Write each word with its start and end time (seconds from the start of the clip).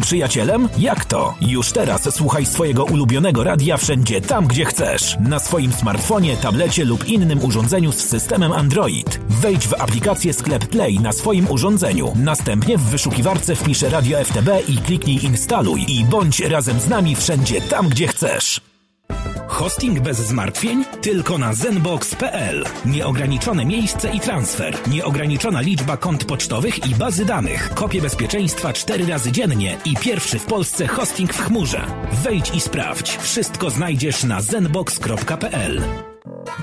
Przyjacielem? 0.00 0.68
Jak 0.78 1.04
to? 1.04 1.34
Już 1.40 1.72
teraz 1.72 2.14
słuchaj 2.14 2.46
swojego 2.46 2.84
ulubionego 2.84 3.44
radia 3.44 3.76
wszędzie 3.76 4.20
tam, 4.20 4.46
gdzie 4.46 4.64
chcesz. 4.64 5.16
Na 5.20 5.38
swoim 5.38 5.72
smartfonie, 5.72 6.36
tablecie 6.36 6.84
lub 6.84 7.08
innym 7.08 7.44
urządzeniu 7.44 7.92
z 7.92 7.96
systemem 7.96 8.52
Android. 8.52 9.20
Wejdź 9.28 9.66
w 9.66 9.74
aplikację 9.74 10.32
Sklep 10.32 10.66
Play 10.66 11.00
na 11.00 11.12
swoim 11.12 11.50
urządzeniu. 11.50 12.12
Następnie 12.16 12.78
w 12.78 12.82
wyszukiwarce 12.82 13.56
wpisz 13.56 13.82
Radio 13.82 14.24
FTB 14.24 14.48
i 14.68 14.76
kliknij 14.76 15.24
instaluj 15.24 15.84
i 15.88 16.04
bądź 16.04 16.40
razem 16.40 16.80
z 16.80 16.88
nami 16.88 17.16
wszędzie 17.16 17.60
tam, 17.60 17.88
gdzie 17.88 18.08
chcesz. 18.08 18.69
Hosting 19.60 20.00
bez 20.00 20.18
zmartwień? 20.18 20.84
Tylko 21.02 21.38
na 21.38 21.52
zenbox.pl. 21.54 22.64
Nieograniczone 22.86 23.64
miejsce 23.64 24.10
i 24.10 24.20
transfer. 24.20 24.76
Nieograniczona 24.88 25.60
liczba 25.60 25.96
kont 25.96 26.24
pocztowych 26.24 26.90
i 26.90 26.94
bazy 26.94 27.24
danych. 27.24 27.70
Kopie 27.74 28.02
bezpieczeństwa 28.02 28.72
4 28.72 29.06
razy 29.06 29.32
dziennie 29.32 29.78
i 29.84 29.96
pierwszy 29.96 30.38
w 30.38 30.46
Polsce 30.46 30.86
hosting 30.86 31.34
w 31.34 31.40
chmurze. 31.40 31.86
Wejdź 32.24 32.54
i 32.54 32.60
sprawdź. 32.60 33.16
Wszystko 33.16 33.70
znajdziesz 33.70 34.24
na 34.24 34.40
zenbox.pl. 34.40 35.80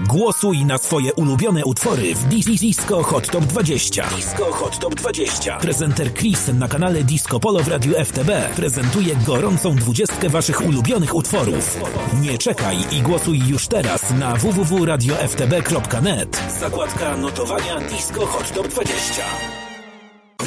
Głosuj 0.07 0.65
na 0.65 0.77
swoje 0.77 1.13
ulubione 1.13 1.65
utwory 1.65 2.15
w 2.15 2.23
Disco 2.23 3.03
Hot 3.03 3.31
Top 3.31 3.45
20. 3.45 4.09
Disco 4.15 4.53
Hot 4.53 4.79
Top 4.79 4.95
20. 4.95 5.57
Prezenter 5.57 6.13
Chris 6.13 6.47
na 6.47 6.67
kanale 6.67 7.03
Disco 7.03 7.39
Polo 7.39 7.59
w 7.59 7.67
Radiu 7.67 7.93
FTB 8.05 8.29
prezentuje 8.55 9.15
gorącą 9.15 9.75
dwudziestkę 9.75 10.29
waszych 10.29 10.65
ulubionych 10.65 11.15
utworów. 11.15 11.79
Nie 12.21 12.37
czekaj 12.37 12.77
i 12.91 13.01
głosuj 13.01 13.39
już 13.47 13.67
teraz 13.67 14.11
na 14.19 14.35
www.radioftb.net. 14.35 16.43
Zakładka 16.59 17.17
notowania 17.17 17.79
Disco 17.79 18.25
Hot 18.25 18.53
Top 18.53 18.67
20. 18.67 19.66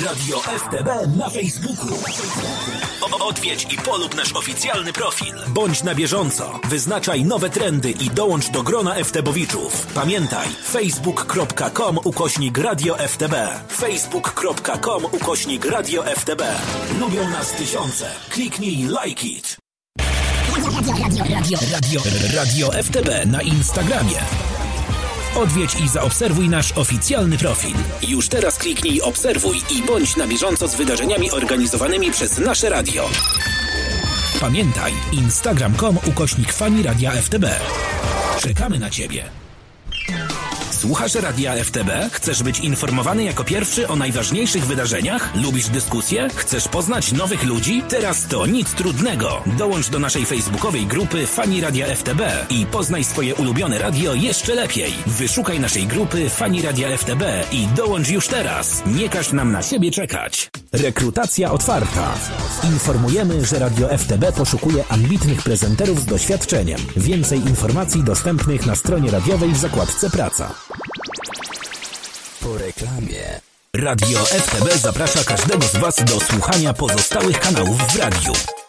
Radio 0.05 0.41
FTB 0.41 1.17
na 1.17 1.31
Facebooku. 1.31 1.89
Odwiedź 3.21 3.67
i 3.73 3.77
polub 3.77 4.17
nasz 4.17 4.33
oficjalny 4.33 4.93
profil. 4.93 5.35
Bądź 5.49 5.83
na 5.83 5.95
bieżąco. 5.95 6.61
Wyznaczaj 6.69 7.25
nowe 7.25 7.51
trendy 7.51 7.91
i 7.91 8.11
dołącz 8.11 8.49
do 8.51 8.63
grona 8.63 8.95
FTBowiczów. 8.95 9.87
Pamiętaj, 9.95 10.49
facebook.com 10.71 11.99
ukośnik 12.05 12.59
Radio 12.59 12.97
FTB. 13.09 13.35
facebook.com 13.71 15.05
ukośnik 15.05 15.65
Radio 15.65 16.03
FTB. 16.03 16.43
Lubią 17.01 17.31
nas 17.31 17.53
tysiące. 17.53 18.11
Kliknij 18.31 18.89
like 19.05 19.27
it. 19.27 19.57
Radio, 20.57 20.95
radio, 21.03 21.59
radio, 21.73 22.01
radio 22.35 22.83
FTB 22.83 23.27
na 23.27 23.43
Instagramie. 23.43 24.21
Odwiedź 25.41 25.75
i 25.85 25.89
zaobserwuj 25.89 26.49
nasz 26.49 26.73
oficjalny 26.73 27.39
profil. 27.39 27.75
Już 28.09 28.29
teraz 28.29 28.59
kliknij 28.59 29.01
obserwuj 29.01 29.57
i 29.71 29.83
bądź 29.83 30.17
na 30.17 30.27
bieżąco 30.27 30.69
z 30.69 30.75
wydarzeniami 30.75 31.31
organizowanymi 31.31 32.11
przez 32.11 32.39
nasze 32.39 32.71
radio. 32.71 33.09
Pamiętaj, 34.41 34.93
instagram.com 35.13 35.99
ukośnik 36.09 36.53
fani 36.53 36.83
radia 36.83 37.11
FTB. 37.11 37.45
Czekamy 38.41 38.79
na 38.79 38.91
Ciebie. 38.91 39.40
Słuchasz 40.81 41.15
Radia 41.15 41.65
FTB? 41.65 41.91
Chcesz 42.13 42.43
być 42.43 42.61
informowany 42.61 43.25
jako 43.25 43.45
pierwszy 43.45 43.89
o 43.89 43.97
najważniejszych 43.97 44.67
wydarzeniach? 44.67 45.37
Lubisz 45.37 45.69
dyskusje? 45.69 46.29
Chcesz 46.37 46.69
poznać 46.69 47.13
nowych 47.13 47.45
ludzi? 47.45 47.83
Teraz 47.89 48.27
to 48.27 48.47
nic 48.47 48.71
trudnego. 48.71 49.43
Dołącz 49.59 49.89
do 49.89 49.99
naszej 49.99 50.27
facebookowej 50.27 50.87
grupy 50.87 51.27
Fani 51.27 51.61
Radia 51.61 51.87
FTB 51.87 52.21
i 52.51 52.67
poznaj 52.67 53.05
swoje 53.05 53.35
ulubione 53.35 53.79
radio 53.79 54.15
jeszcze 54.15 54.55
lepiej. 54.55 54.93
Wyszukaj 55.07 55.61
naszej 55.61 55.87
grupy 55.87 56.31
Fani 56.31 56.63
Radia 56.63 56.97
FTB 56.97 57.23
i 57.53 57.67
dołącz 57.67 58.09
już 58.09 58.29
teraz. 58.29 58.83
Nie 58.87 59.09
każ 59.09 59.33
nam 59.33 59.53
na 59.53 59.63
siebie 59.63 59.91
czekać. 59.91 60.51
Rekrutacja 60.73 61.53
otwarta. 61.53 62.15
Informujemy, 62.65 63.45
że 63.45 63.59
Radio 63.59 63.99
FTB 63.99 64.33
poszukuje 64.37 64.85
ambitnych 64.89 65.43
prezenterów 65.43 66.01
z 66.01 66.05
doświadczeniem. 66.05 66.81
Więcej 66.97 67.39
informacji 67.39 68.05
dostępnych 68.05 68.67
na 68.67 68.77
stronie 68.77 69.11
radiowej 69.11 69.51
w 69.51 69.57
zakładce 69.57 70.11
Praca. 70.11 70.55
Po 72.41 72.59
reklamie. 72.59 73.41
Radio 73.77 74.19
FTB 74.19 74.79
zaprasza 74.79 75.25
każdego 75.25 75.67
z 75.67 75.77
Was 75.77 76.05
do 76.05 76.21
słuchania 76.21 76.75
pozostałych 76.75 77.41
kanałów 77.41 77.79
w 77.79 77.97
radiu. 77.97 78.60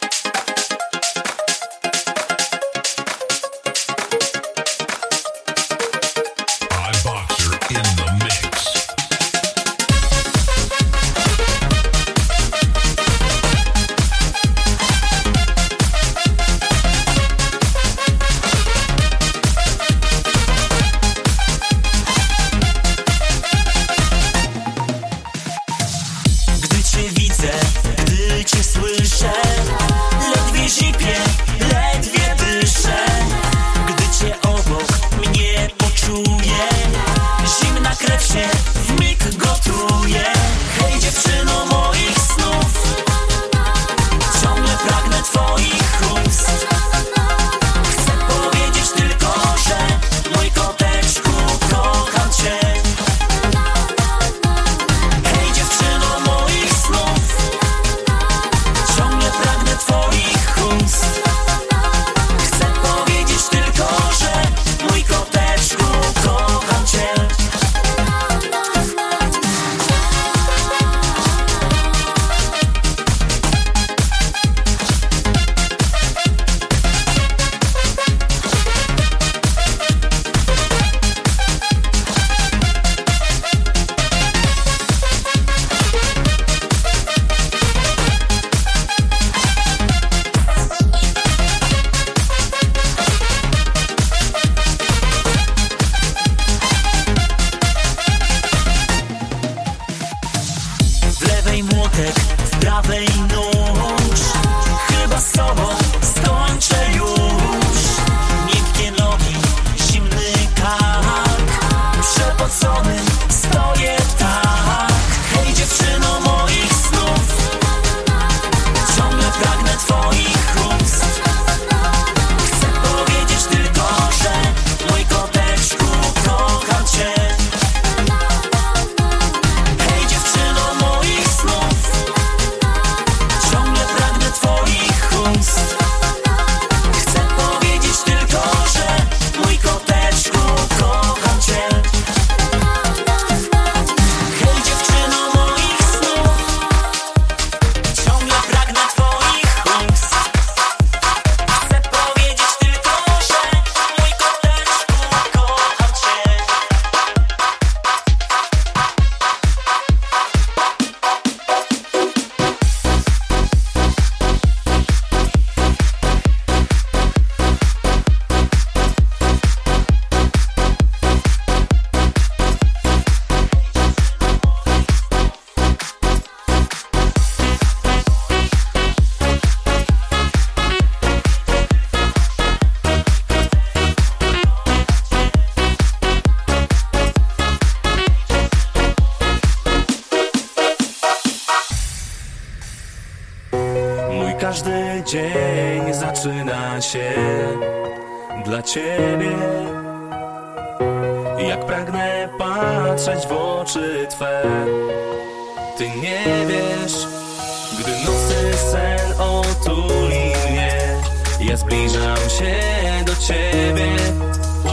Otuli 209.22 210.32
mnie 210.50 210.96
Ja 211.40 211.56
zbliżam 211.56 212.16
się 212.38 212.60
do 213.06 213.16
Ciebie 213.16 213.96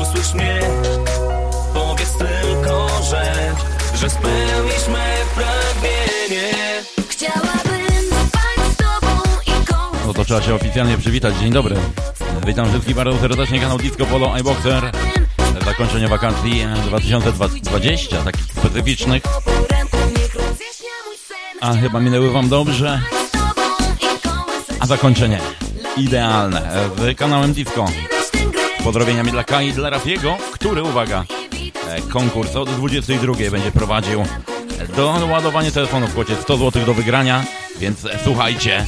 Usłysz 0.02 0.34
mnie, 0.34 0.60
powiedz 1.74 2.18
tylko, 2.18 2.90
że 3.10 3.54
Że 3.96 4.10
spełnisz 4.10 4.88
me 4.88 5.16
pragnienie 5.36 6.54
Chciałabym 7.10 8.04
spać 8.28 8.74
z 8.74 8.76
tobą 8.76 9.22
i 9.48 9.66
koło 9.66 9.92
No 10.08 10.14
to 10.14 10.26
trzeba 10.26 10.42
się 10.42 10.56
oficjalnie 10.56 10.98
przywitać. 10.98 11.36
Dzień 11.36 11.52
dobry. 11.52 11.76
Witam 12.48 12.70
wszystkich 12.70 12.96
bardzo 12.96 13.20
serdecznie. 13.20 13.60
Kanał 13.60 13.78
Disco 13.78 14.06
Polo 14.06 14.34
iBoxer. 14.34 14.92
Zakończenie 15.66 16.08
wakacji 16.08 16.66
2020, 16.88 18.24
takich 18.24 18.46
specyficznych. 18.46 19.24
A 21.62 21.74
chyba 21.74 22.00
minęły 22.00 22.32
wam 22.32 22.50
dobrze. 22.50 23.02
A 24.80 24.86
zakończenie 24.86 25.40
idealne 25.98 26.90
z 26.98 27.18
kanałem 27.18 27.54
Disco. 27.54 27.86
Pozdrowieniami 28.84 29.32
dla 29.32 29.44
Kai 29.44 29.68
i 29.68 29.74
dla 29.74 29.90
Rafiego, 29.90 30.38
który, 30.52 30.84
uwaga, 30.84 31.24
e, 31.88 32.02
konkurs 32.02 32.56
od 32.56 32.70
22 32.70 33.52
będzie 33.52 33.72
prowadził 33.72 34.24
do 34.96 35.28
ładowania 35.32 35.72
telefonu 35.72 36.08
w 36.08 36.12
kwocie 36.12 36.36
100 36.36 36.58
zł 36.58 36.86
do 36.86 36.94
wygrania, 36.94 37.44
więc 37.80 38.08
słuchajcie 38.24 38.86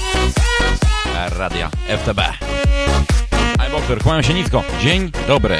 radia 1.37 1.69
FTB. 1.87 2.21
iBoxer, 3.67 3.99
kłaniam 3.99 4.23
się 4.23 4.33
nisko. 4.33 4.63
Dzień 4.81 5.11
dobry. 5.27 5.57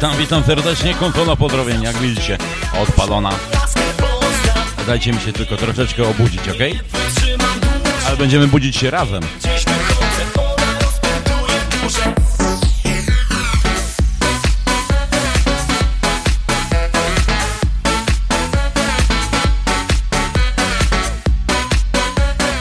Witam, 0.00 0.16
witam 0.16 0.44
serdecznie. 0.44 0.94
Konsola 0.94 1.36
pozdrowień, 1.36 1.82
jak 1.82 1.96
widzicie, 1.96 2.38
odpalona. 2.82 3.30
Dajcie 4.86 5.12
mi 5.12 5.20
się 5.20 5.32
tylko 5.32 5.56
troszeczkę 5.56 6.08
obudzić, 6.08 6.48
ok? 6.48 6.56
Ale 8.06 8.16
będziemy 8.16 8.46
budzić 8.46 8.76
się 8.76 8.90
razem. 8.90 9.22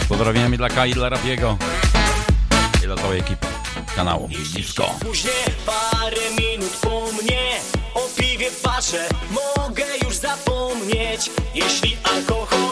Pozdrowieniami 0.10 0.58
dla 0.58 0.69
Kai, 0.69 0.93
dla 0.93 1.10
Rafiego 1.10 1.58
i 2.84 2.86
dla 2.86 2.96
całej 2.96 3.19
ekipy 3.19 3.49
kanału 4.00 4.29
Disco. 4.56 4.86
Później 5.00 5.34
parę 5.65 6.22
minut 6.38 6.74
po 6.82 7.12
mnie 7.12 7.60
O 7.94 8.01
piwie 8.18 8.51
patrzę, 8.63 9.10
mogę 9.32 9.86
już 10.03 10.15
zapomnieć 10.15 11.32
Jeśli 11.56 11.98
alkohol, 12.03 12.68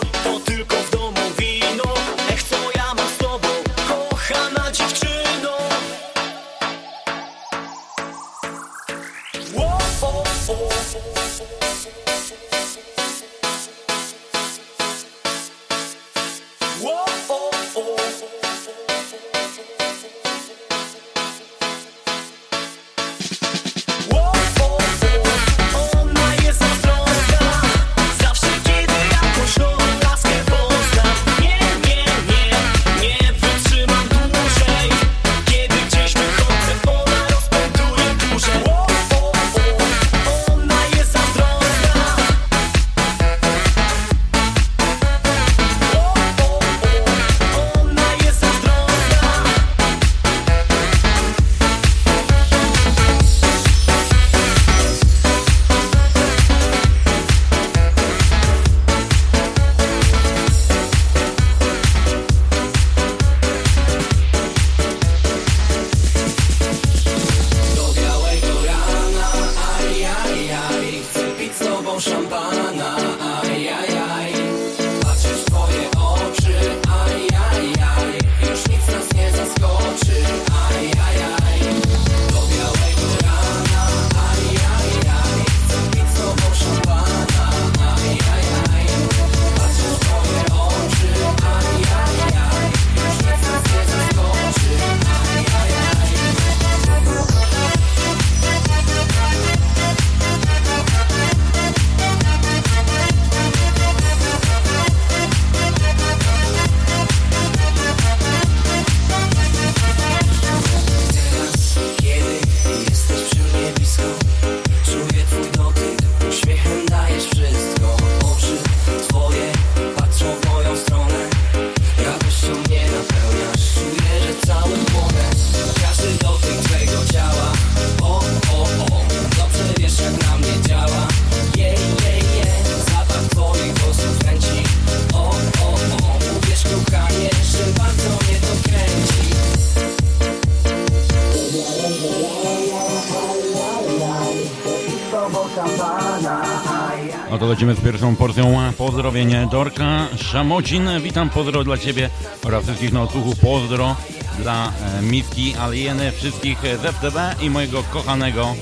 Lecimy 147.48 147.76
z 147.76 147.82
pierwszą 147.82 148.16
porcją 148.16 148.74
pozdrowienie 148.78 149.48
Dorka 149.52 150.08
Szamocin. 150.18 150.90
Witam, 151.02 151.30
pozdro 151.30 151.64
dla 151.64 151.78
Ciebie 151.78 152.10
oraz 152.44 152.64
wszystkich 152.64 152.94
na 152.94 153.02
odsłuchu. 153.02 153.36
Pozdro 153.42 153.96
dla 154.40 154.72
e, 154.98 155.02
Miski 155.02 155.56
Alieny, 155.56 156.12
wszystkich 156.12 156.60
z 156.62 156.96
FTB 156.96 157.42
i 157.42 157.50
mojego 157.50 157.84
kochanego 157.84 158.56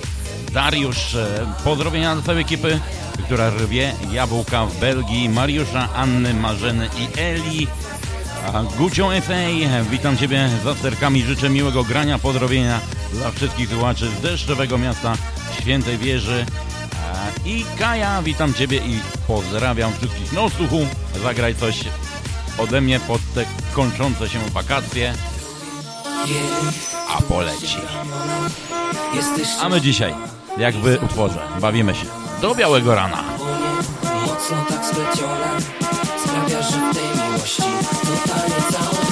Dariusz. 0.53 1.15
E, 1.15 1.53
Pozdrowienia 1.63 2.13
dla 2.15 2.23
całej 2.23 2.41
ekipy, 2.41 2.79
która 3.25 3.49
rwie 3.49 3.93
jabłka 4.11 4.65
w 4.65 4.79
Belgii. 4.79 5.29
Mariusza, 5.29 5.89
Anny, 5.95 6.33
Marzeny 6.33 6.89
i 6.97 7.19
Eli. 7.19 7.67
A 8.53 8.63
Gucią 8.77 9.11
SA, 9.11 9.33
witam 9.91 10.17
Ciebie 10.17 10.49
za 10.63 10.75
sterkami, 10.75 11.21
życzę 11.21 11.49
miłego 11.49 11.83
grania, 11.83 12.19
pozdrowienia 12.19 12.79
dla 13.13 13.31
wszystkich 13.31 13.69
słuchaczy 13.69 14.09
z 14.09 14.21
deszczowego 14.21 14.77
miasta 14.77 15.13
Świętej 15.59 15.97
Wieży. 15.97 16.45
I 17.45 17.65
Kaja, 17.79 18.21
witam 18.21 18.53
Ciebie 18.53 18.77
i 18.77 18.99
pozdrawiam 19.27 19.93
wszystkich. 19.93 20.33
No 20.33 20.49
słuchu, 20.49 20.87
zagraj 21.23 21.55
coś 21.55 21.83
ode 22.57 22.81
mnie 22.81 22.99
pod 22.99 23.21
te 23.35 23.45
kończące 23.73 24.29
się 24.29 24.39
wakacje. 24.39 25.13
A 27.17 27.21
poleci. 27.21 27.77
A 29.61 29.69
my 29.69 29.81
dzisiaj, 29.81 30.13
jakby 30.57 30.99
utworze, 30.99 31.39
bawimy 31.61 31.95
się 31.95 32.05
do 32.41 32.55
białego 32.55 32.95
rana. 32.95 33.23
Mocno 34.25 34.65
tak 34.69 34.85
splecione 34.85 35.61
Sprawia, 36.23 36.61
że 36.61 36.91
w 36.91 36.95
tej 36.95 37.29
miłości 37.29 37.63
Totalnie 38.01 38.55
całą 38.71 39.04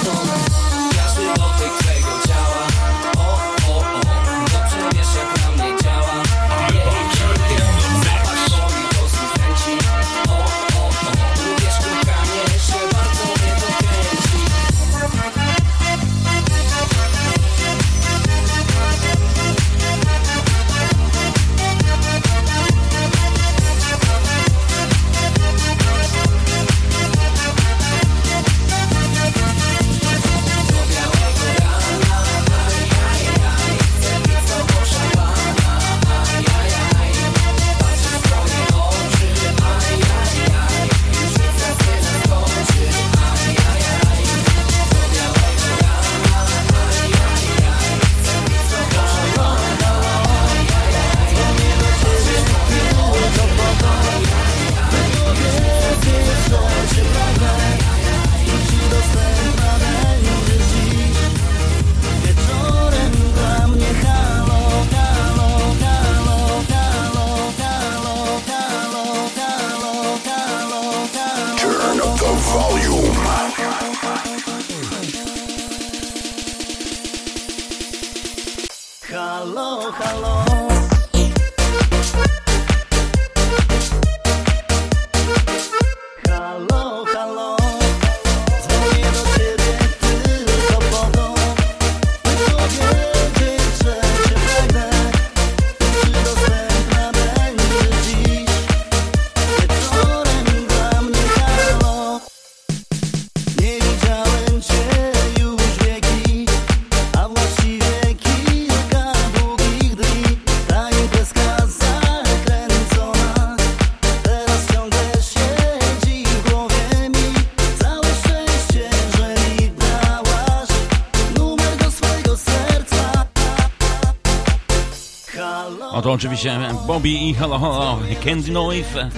oczywiście 126.24 126.60
Bobby 126.88 127.10
i 127.10 127.34
Hello 127.34 127.60
Hello 127.60 128.00
Candy 128.26 128.52
Noise. 128.52 129.10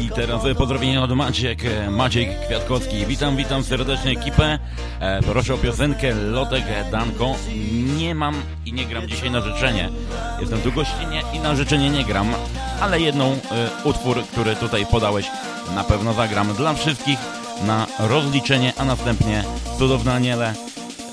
I 0.00 0.08
teraz 0.08 0.42
pozdrowienia 0.58 1.02
od 1.02 1.10
Maciek, 1.10 1.58
Maciek 1.90 2.46
Kwiatkowski. 2.46 3.06
Witam, 3.06 3.36
witam 3.36 3.64
serdecznie 3.64 4.10
ekipę. 4.10 4.58
E, 5.00 5.22
proszę 5.22 5.54
o 5.54 5.58
piosenkę 5.58 6.14
Lotek 6.14 6.64
Danko. 6.90 7.34
Nie 7.98 8.14
mam 8.14 8.34
i 8.66 8.72
nie 8.72 8.86
gram 8.86 9.08
dzisiaj 9.08 9.30
na 9.30 9.40
życzenie. 9.40 9.88
Jestem 10.40 10.60
tu 10.60 10.72
gościnnie 10.72 11.22
i 11.34 11.38
na 11.38 11.56
życzenie 11.56 11.90
nie 11.90 12.04
gram, 12.04 12.34
ale 12.80 13.00
jedną 13.00 13.32
e, 13.32 13.38
utwór, 13.84 14.24
który 14.32 14.56
tutaj 14.56 14.86
podałeś, 14.86 15.26
na 15.74 15.84
pewno 15.84 16.12
zagram 16.12 16.54
dla 16.54 16.74
wszystkich 16.74 17.18
na 17.66 17.86
rozliczenie, 17.98 18.72
a 18.76 18.84
następnie 18.84 19.44
cudowna 19.78 20.14
Aniele, 20.14 20.54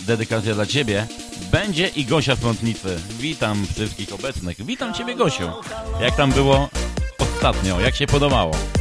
dedykacja 0.06 0.54
dla 0.54 0.66
Ciebie. 0.66 1.08
Będzie 1.52 1.88
i 1.88 2.06
Gosia 2.06 2.36
z 2.36 2.40
Plątnicy. 2.40 2.98
Witam 3.20 3.66
wszystkich 3.76 4.14
obecnych. 4.14 4.66
Witam 4.66 4.94
Ciebie, 4.94 5.16
Gosiu. 5.16 5.52
Jak 6.02 6.16
tam 6.16 6.32
było 6.32 6.70
ostatnio? 7.20 7.80
Jak 7.80 7.96
się 7.96 8.08
podobało? 8.08 8.79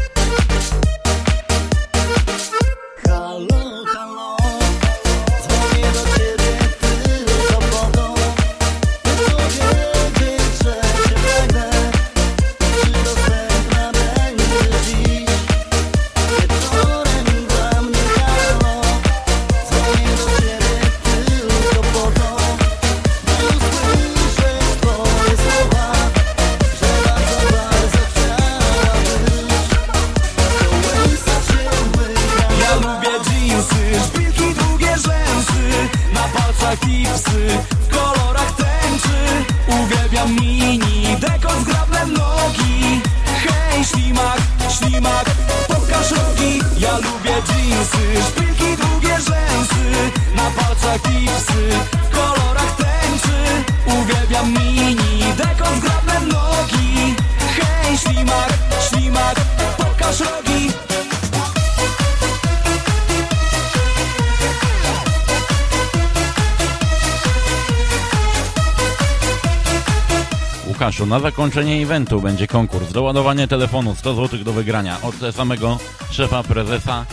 Na 71.08 71.20
zakończenie 71.20 71.82
eventu 71.82 72.20
będzie 72.20 72.46
konkurs. 72.46 72.92
Doładowanie 72.92 73.48
telefonu 73.48 73.94
100 73.94 74.14
zł 74.14 74.38
do 74.44 74.52
wygrania 74.52 74.96
od 75.02 75.34
samego 75.34 75.78
szefa 76.10 76.42
prezesa. 76.42 77.06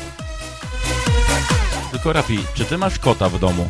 Tylko 1.91 2.13
Rafi, 2.13 2.39
czy 2.53 2.65
ty 2.65 2.77
masz 2.77 2.99
kota 2.99 3.29
w 3.29 3.39
domu? 3.39 3.67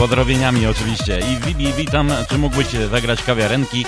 Pozdrowieniami 0.00 0.66
oczywiście. 0.66 1.20
I 1.20 1.46
Vivi, 1.46 1.72
witam, 1.72 2.10
czy 2.28 2.38
mógłbyś 2.38 2.66
zagrać 2.90 3.22
kawiarenki? 3.22 3.86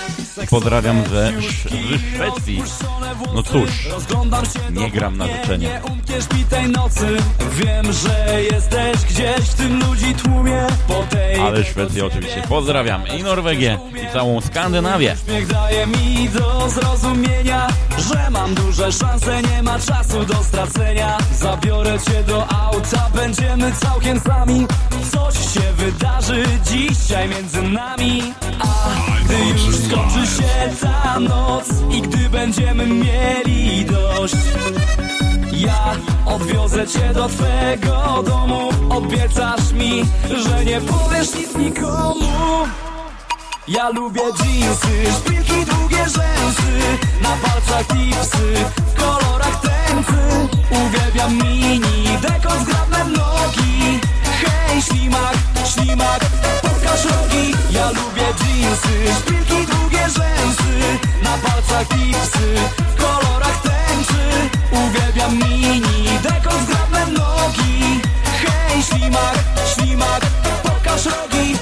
Pozdrawiam 0.51 1.03
ze, 1.07 1.33
ze 1.33 1.99
Szwecji. 1.99 2.63
No 3.35 3.43
cóż, 3.43 3.71
nie 4.71 4.91
gram 4.91 5.17
na 5.17 5.27
życzenie. 5.27 5.67
Nie 5.69 5.93
umkniesz 5.93 6.25
mi 6.37 6.45
tej 6.45 6.69
nocy 6.69 7.17
Wiem, 7.53 7.93
że 7.93 8.43
jesteś 8.43 8.97
gdzieś 8.97 9.41
w 9.41 9.55
tym 9.55 9.81
ludzi 9.81 10.15
tłumie 10.15 10.67
Ale 11.47 11.65
Szwecję 11.65 12.07
oczywiście 12.07 12.43
pozdrawiam. 12.49 13.03
I 13.19 13.23
Norwegię, 13.23 13.79
i 14.09 14.13
całą 14.13 14.41
Skandynawię. 14.41 15.17
Uśmiech 15.27 15.47
daje 15.47 15.87
mi 15.87 16.29
do 16.29 16.71
zrozumienia 16.71 17.69
Że 18.11 18.31
mam 18.31 18.55
duże 18.55 18.93
szanse, 18.93 19.43
nie 19.43 19.63
ma 19.63 19.79
czasu 19.79 20.25
do 20.25 20.35
stracenia 20.35 21.19
Zabiorę 21.39 21.99
cię 21.99 22.23
do 22.23 22.47
auta, 22.49 23.11
będziemy 23.15 23.73
całkiem 23.73 24.21
sami 24.21 24.67
Coś 25.33 25.53
się 25.53 25.73
wydarzy 25.73 26.45
dzisiaj 26.71 27.29
między 27.29 27.63
nami. 27.63 28.35
A 28.61 28.91
gdy 29.25 29.39
już 29.45 29.77
skończy 29.77 30.27
się 30.27 30.77
ta 30.81 31.21
noc 31.21 31.69
I 31.91 32.03
gdy 32.03 32.29
będziemy 32.29 32.87
mieli 32.87 33.85
dość 33.85 34.35
ja 35.53 35.97
odwiozę 36.27 36.87
cię 36.87 37.13
do 37.15 37.29
twego 37.29 38.23
domu. 38.27 38.71
Obiecasz 38.91 39.73
mi, 39.73 40.05
że 40.45 40.65
nie 40.65 40.81
powiesz 40.81 41.35
nic 41.35 41.57
nikomu. 41.57 42.67
Ja 43.69 43.89
lubię 43.91 44.21
dżinsy, 44.33 45.13
szpilki, 45.19 45.65
długie 45.71 45.97
rzęsy 45.97 46.99
Na 47.23 47.29
palcach 47.29 47.87
tipsy, 47.87 48.55
w 48.87 49.01
kolorach 49.01 49.61
tęczy 49.61 50.57
Uwielbiam 50.71 51.35
mini, 51.35 52.19
dekor 52.23 52.59
zgrabne 52.61 53.05
nogi 53.05 54.01
Hej, 54.45 54.83
ślimak, 54.83 55.35
ślimak, 55.75 56.21
pokaż 56.63 57.05
rogi. 57.05 57.55
Ja 57.71 57.91
lubię 57.91 58.27
dżinsy, 58.39 59.15
szpilki, 59.21 59.67
długie 59.67 60.01
rzęsy. 60.01 60.99
Na 61.23 61.39
palcach 61.39 61.89
tipsy, 61.89 62.55
w 62.97 63.03
kolorach 63.03 63.63
tęczy. 63.63 64.49
Uwielbiam 64.73 65.39
mini, 65.39 66.19
dekor 66.23 66.61
zgrabne 66.63 67.07
nogi. 67.07 68.01
Hej, 68.25 68.83
ślimak, 68.83 69.39
ślimak, 69.75 70.21
pokaż 70.63 71.05
rogi 71.05 71.57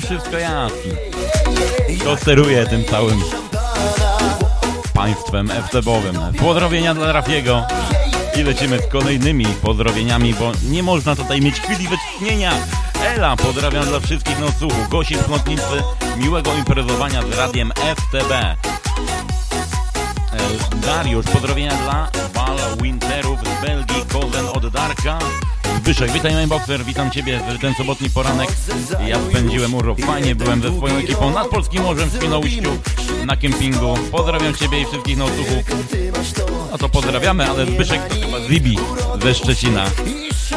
wszystko 0.00 0.38
jasne. 0.38 0.92
Kto 2.00 2.16
steruje 2.16 2.66
tym 2.66 2.84
całym 2.84 3.20
państwem 4.94 5.48
FTB-owym. 5.48 6.32
Pozdrowienia 6.38 6.94
dla 6.94 7.12
Rafiego. 7.12 7.62
I 8.36 8.42
lecimy 8.42 8.78
z 8.78 8.86
kolejnymi 8.86 9.46
pozdrowieniami, 9.46 10.34
bo 10.34 10.52
nie 10.70 10.82
można 10.82 11.16
tutaj 11.16 11.40
mieć 11.40 11.60
chwili 11.60 11.88
wytchnienia. 11.88 12.52
Ela, 13.04 13.36
pozdrawiam 13.36 13.84
dla 13.84 14.00
wszystkich 14.00 14.38
na 14.38 14.46
odsłuchu. 14.46 14.88
Gosi 14.90 15.16
miłego 16.16 16.54
imprezowania 16.54 17.22
z 17.22 17.38
radiem 17.38 17.72
FTB. 17.96 18.32
E, 18.32 18.56
Dariusz, 20.86 21.26
pozdrowienia 21.26 21.76
dla 21.76 22.10
Val 22.34 22.56
Winterów 22.82 23.38
z 23.40 23.66
Belgii, 23.66 24.04
Kozen 24.12 24.46
od 24.54 24.68
Darka. 24.68 25.18
Zbyszek, 25.78 26.12
witaj 26.12 26.34
Mainboxer, 26.34 26.84
witam 26.84 27.10
Ciebie 27.10 27.40
w 27.58 27.60
ten 27.60 27.74
sobotni 27.74 28.10
poranek. 28.10 28.48
Ja 29.06 29.16
spędziłem 29.30 29.74
urok 29.74 30.00
fajnie, 30.00 30.34
byłem 30.34 30.62
ze 30.62 30.76
swoją 30.76 30.96
ekipą 30.96 31.30
nad 31.30 31.48
Polskim 31.48 31.82
Morzem 31.82 32.10
w 32.10 32.16
Świnoujściu 32.16 32.70
na 33.26 33.36
kempingu. 33.36 33.94
Pozdrawiam 34.12 34.54
Ciebie 34.54 34.80
i 34.80 34.84
wszystkich 34.84 35.16
na 35.16 35.24
odsłuchu. 35.24 35.54
No 36.70 36.78
to 36.78 36.88
pozdrawiamy, 36.88 37.50
ale 37.50 37.66
Zbyszek 37.66 38.00
chyba 38.14 38.40
Zibi 38.40 38.78
ze 39.22 39.34
Szczecina. 39.34 39.84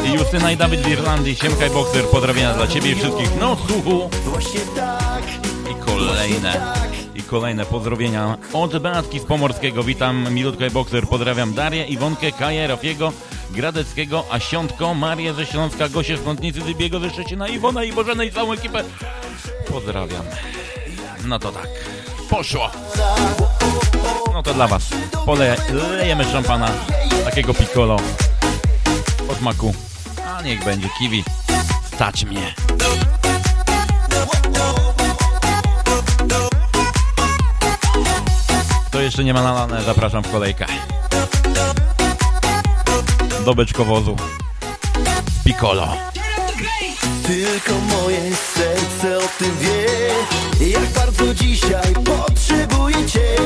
I 0.04 0.12
Justyna 0.12 0.52
i 0.52 0.56
Dawid 0.56 0.84
z 0.84 0.88
Irlandii, 0.88 1.36
Siemkaj 1.36 1.70
Boxer, 1.70 2.04
pozdrawienia 2.04 2.54
dla 2.54 2.66
Ciebie 2.66 2.90
i 2.90 2.94
wszystkich 2.94 3.36
na 3.40 3.50
odsłuchu. 3.50 4.10
I 5.70 5.84
kolejne, 5.86 6.74
i 7.14 7.22
kolejne 7.22 7.66
pozdrowienia 7.66 8.38
od 8.52 8.78
Beatki 8.78 9.18
z 9.18 9.24
Pomorskiego. 9.24 9.84
Witam 9.84 10.34
Milutka 10.34 10.66
i 10.66 10.70
Boxer, 10.70 11.06
pozdrawiam 11.06 11.54
Darię, 11.54 11.84
Iwonkę, 11.84 12.32
Kaję, 12.32 12.66
Rafiego, 12.66 13.12
Gradeckiego, 13.52 14.24
Asiątko, 14.30 14.94
Marię 14.94 15.34
ze 15.34 15.46
Śląska, 15.46 15.88
Gosię 15.88 16.16
z 16.16 16.22
Kątnicy, 16.22 16.60
Zybiego 16.60 17.00
ze 17.00 17.10
Szczecina, 17.10 17.48
Iwona 17.48 17.84
i 17.84 17.92
Bożenę 17.92 18.26
i 18.26 18.32
całą 18.32 18.52
ekipę. 18.52 18.84
Pozdrawiam. 19.68 20.24
No 21.24 21.38
to 21.38 21.52
tak, 21.52 21.68
poszło. 22.30 22.70
No 24.32 24.42
to 24.42 24.54
dla 24.54 24.68
Was. 24.68 24.82
Polejemy 25.26 26.24
szampana, 26.24 26.70
takiego 27.24 27.54
piccolo 27.54 27.96
od 29.28 29.40
maku. 29.40 29.74
A 30.26 30.42
niech 30.42 30.64
będzie 30.64 30.88
kiwi. 30.98 31.24
Stać 31.94 32.24
mnie. 32.24 32.54
Kto 38.86 39.00
jeszcze 39.00 39.24
nie 39.24 39.34
ma 39.34 39.42
nalane, 39.42 39.82
zapraszam 39.82 40.22
w 40.22 40.30
kolejkę. 40.32 40.66
Do 43.44 43.54
beczkowozu. 43.54 44.16
Piccolo. 45.44 45.88
Tylko 47.26 47.72
moje 47.72 48.36
serce 48.54 49.18
o 49.18 49.28
tym 49.38 49.56
wie. 49.58 50.70
Jak 50.70 50.84
bardzo 50.84 51.34
dzisiaj 51.34 51.94
potrzebuję 52.04 53.06
Cię. 53.06 53.36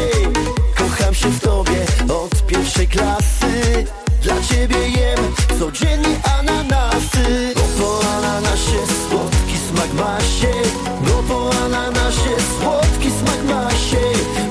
Kocham 0.77 1.15
się 1.15 1.29
w 1.29 1.41
Tobie 1.41 1.87
od 2.15 2.47
pierwszej 2.47 2.89
klasy. 2.89 3.85
Dla 4.23 4.35
Ciebie 4.43 4.89
jem 4.89 5.35
codziennie 5.59 6.17
ananasy. 6.39 7.55
Bo 7.55 7.85
po 7.85 8.09
ananasie 8.17 8.81
słodki 9.09 9.57
smak 9.69 9.93
ma 9.93 10.21
się. 10.21 10.53
Bo 11.01 11.23
po 11.23 11.65
ananasie 11.65 12.37
słodki 12.61 13.11
smak 13.11 13.45
ma 13.45 13.71
się. 13.71 14.03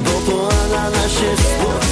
Bo 0.01 0.31
po 0.31 0.49
ananasie 0.63 1.35
słodki 1.37 1.84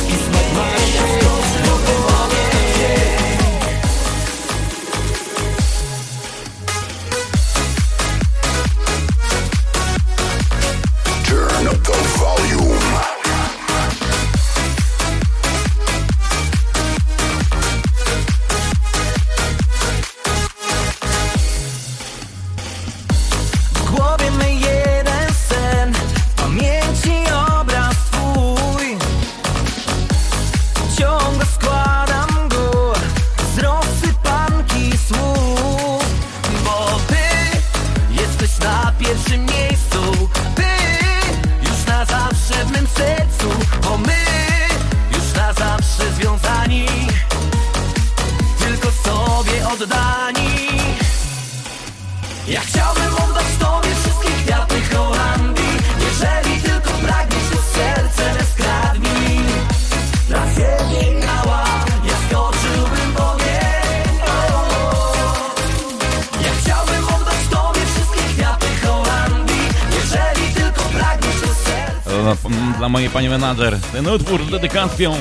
pani 73.13 73.29
menadżer. 73.29 73.79
Ten 73.93 74.07
utwór 74.07 74.45
z 74.45 74.49
dedykacją. 74.49 75.15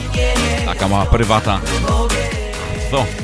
Taka 0.64 0.88
mała 0.88 1.06
prywata. 1.06 1.60
Co? 2.90 3.21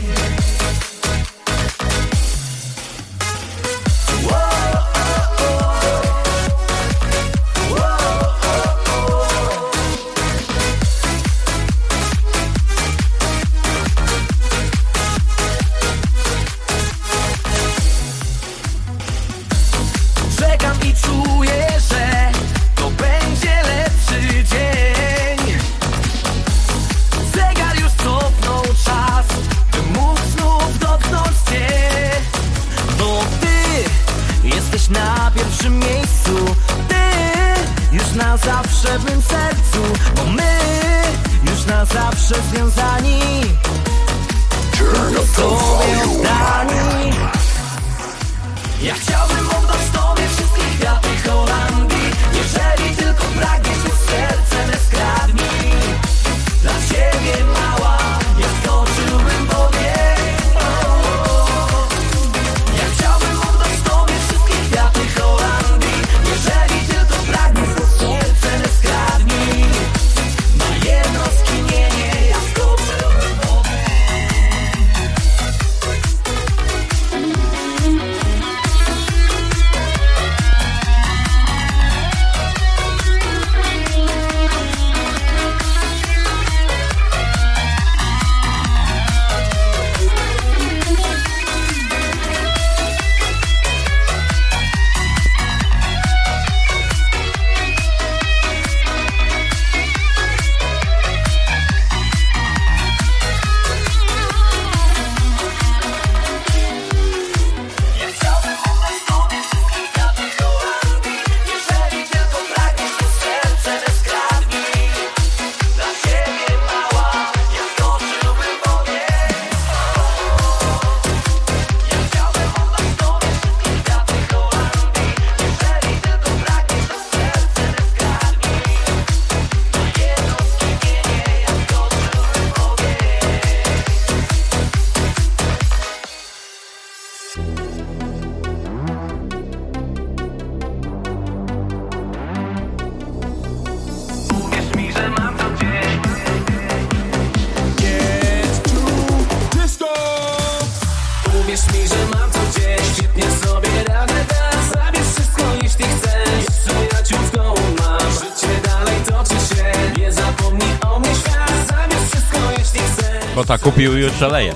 szaleje. 164.18 164.54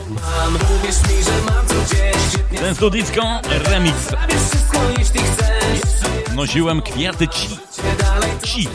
Ten 2.60 2.74
studyjską 2.74 3.22
remix. 3.64 3.96
Nosiłem 6.34 6.82
kwiaty 6.82 7.28
ci. 7.28 7.48
Ci. 8.42 8.68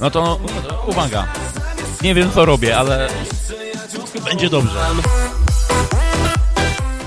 No 0.00 0.10
to 0.10 0.40
uwaga. 0.86 1.26
Nie 2.02 2.14
wiem 2.14 2.30
co 2.32 2.44
robię, 2.44 2.78
ale 2.78 3.08
będzie 4.24 4.50
dobrze. 4.50 4.86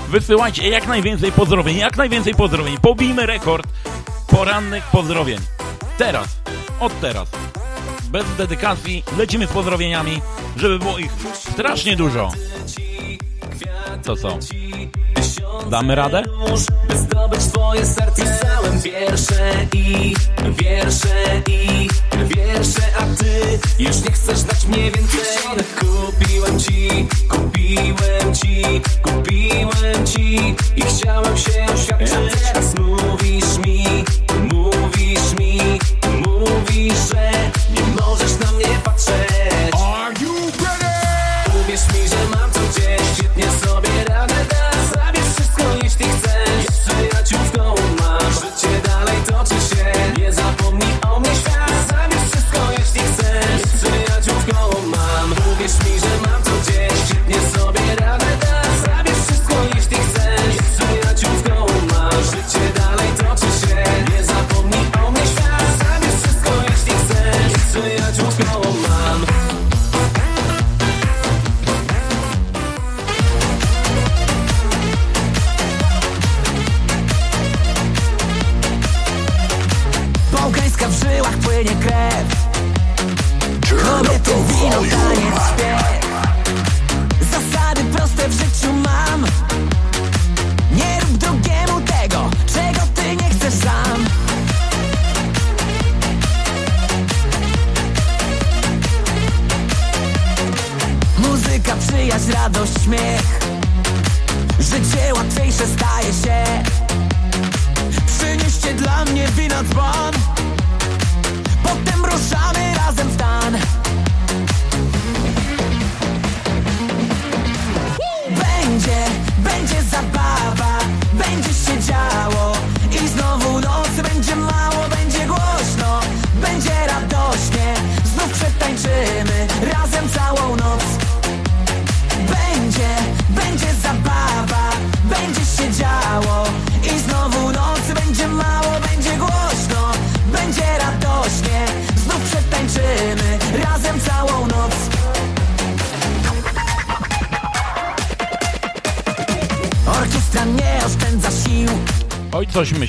Wysyłajcie 0.08 0.68
jak 0.68 0.86
najwięcej 0.86 1.32
pozdrowień, 1.32 1.76
jak 1.76 1.96
najwięcej 1.96 2.34
pozdrowień. 2.34 2.78
Pobijmy 2.82 3.26
rekord 3.26 3.66
porannych 4.26 4.84
pozdrowień. 4.84 5.38
Teraz, 5.98 6.28
od 6.80 7.00
teraz 7.00 7.28
bez 8.10 8.24
dedykacji. 8.36 9.04
Lecimy 9.18 9.46
z 9.46 9.50
pozdrowieniami, 9.50 10.20
żeby 10.56 10.78
było 10.78 10.98
ich 10.98 11.12
strasznie 11.34 11.96
dużo 11.96 12.30
co? 14.02 14.38
Damy 15.70 15.94
radę? 15.94 16.22
By 16.88 16.98
zdobyć 16.98 17.40
twoje 17.40 17.86
serce 17.86 18.22
Pisałem 18.22 18.80
wiersze 18.80 19.52
i 19.72 20.14
wiersze 20.50 21.42
i 21.48 21.88
wiersze 22.24 22.82
A 22.98 23.22
ty 23.22 23.58
już 23.78 23.96
nie 24.04 24.12
chcesz 24.12 24.42
dać 24.42 24.66
mnie 24.66 24.90
więcej 24.90 25.18
Kupiłem 25.80 26.60
ci, 26.60 27.08
kupiłem 27.28 28.34
ci, 28.34 28.80
kupiłem 29.02 30.06
ci 30.06 30.54
I 30.76 30.82
chciałem 30.82 31.36
się 31.36 31.66
oświadczyć 31.74 32.10
Teraz 32.52 32.74
mówisz 32.78 33.58
mi 33.66 33.84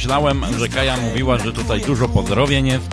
myślałem, 0.09 0.45
że 0.59 0.69
Kaja 0.69 0.97
mówiła, 0.97 1.37
że 1.37 1.53
tutaj 1.53 1.81
dużo 1.81 2.07
pozdrowień 2.07 2.67
jest 2.67 2.87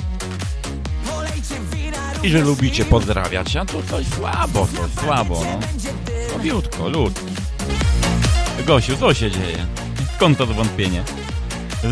i 2.22 2.28
że 2.28 2.40
lubicie 2.40 2.84
pozdrawiać, 2.84 3.56
a 3.56 3.64
tu 3.64 3.82
coś 3.82 4.06
słabo, 4.06 4.66
coś 4.66 5.04
słabo, 5.04 5.42
no. 5.44 5.58
Słabiutko, 6.30 6.88
lud. 6.88 7.20
Gosiu, 8.66 8.96
co 8.96 9.14
się 9.14 9.30
dzieje? 9.30 9.66
Skąd 10.16 10.38
to 10.38 10.46
zwątpienie? 10.46 11.02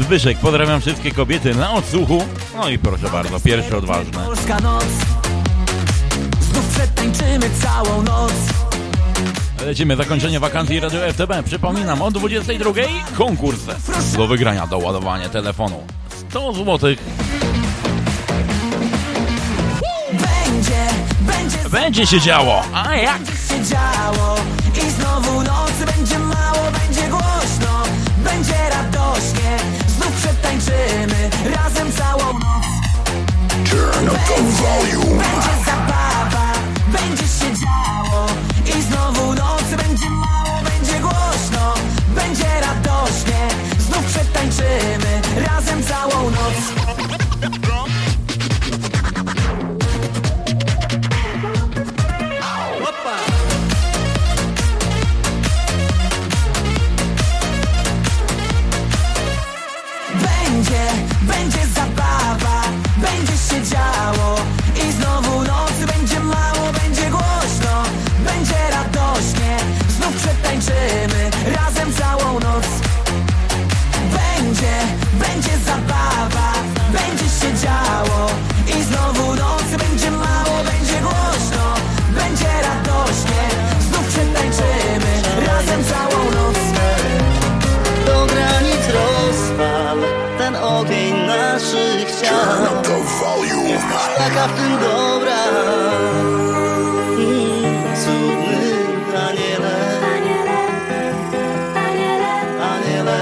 Zbyszek, 0.03 0.39
pozdrawiam 0.39 0.81
wszystkie 0.81 1.11
kobiety 1.11 1.55
na 1.55 1.73
odsłuchu. 1.73 2.25
No 2.55 2.69
i 2.69 2.79
proszę 2.79 3.11
bardzo, 3.11 3.41
pierwsze 3.41 3.77
odważne. 3.77 4.25
Polska 4.25 4.61
noc 4.61 4.85
Znów 6.41 6.67
przetańczymy 6.75 7.51
całą 7.63 8.03
noc 8.03 8.33
Lecimy, 9.67 9.97
zakończenie 9.97 10.41
wakacji 10.41 10.81
Radio 10.81 11.01
FTB. 11.13 11.43
Przypominam, 11.45 12.03
o 12.03 12.11
22 12.11 12.73
konkurs 13.17 13.61
do 14.17 14.27
wygrania, 14.27 14.67
do 14.67 14.79
ładowania 14.79 15.29
telefonu. 15.29 15.83
100 16.31 16.53
zł. 16.53 16.79
Będzie, 20.13 20.87
będzie 21.21 21.59
Będzie 21.71 22.07
się 22.07 22.21
działo, 22.21 22.63
a 22.75 22.97
jak? 22.97 23.19
się 23.19 23.65
działo 23.65 24.37
I 24.87 24.91
znowu 24.91 25.43
nocy 25.43 25.87
będzie 25.97 26.19
mało, 26.19 26.71
będzie 26.73 27.09
głośno 27.09 27.83
Będzie 28.25 28.55
radośnie 28.71 29.57
Znów 29.89 30.13
przetańczymy 30.13 31.31
razem 31.57 31.93
całą 31.93 32.33
noc 32.33 32.67
Turn 33.71 34.09
up 34.09 34.19
the 34.27 34.43
volume. 34.43 35.23
Będzie 35.23 35.65
zabawa, 35.67 36.53
będzie 36.93 37.23
się 37.23 37.61
działo 37.61 37.94
I 38.67 38.83
znowu 38.83 39.35
nocy 39.35 39.77
będzie 39.77 40.11
mało, 40.11 40.61
będzie 40.65 41.01
głośno 41.01 41.75
Będzie 42.15 42.61
radośnie. 42.61 43.49
Znów 43.79 44.05
przetańczymy 44.05 45.21
razem 45.47 45.83
całą 45.83 46.31
noc 46.31 47.24
Taka 94.45 94.57
w 94.57 94.61
tym 94.61 94.79
dobra 94.79 95.45
Mm, 97.19 97.97
Cudny 97.97 98.65
aniele. 99.29 99.77
Aniele 102.61 103.19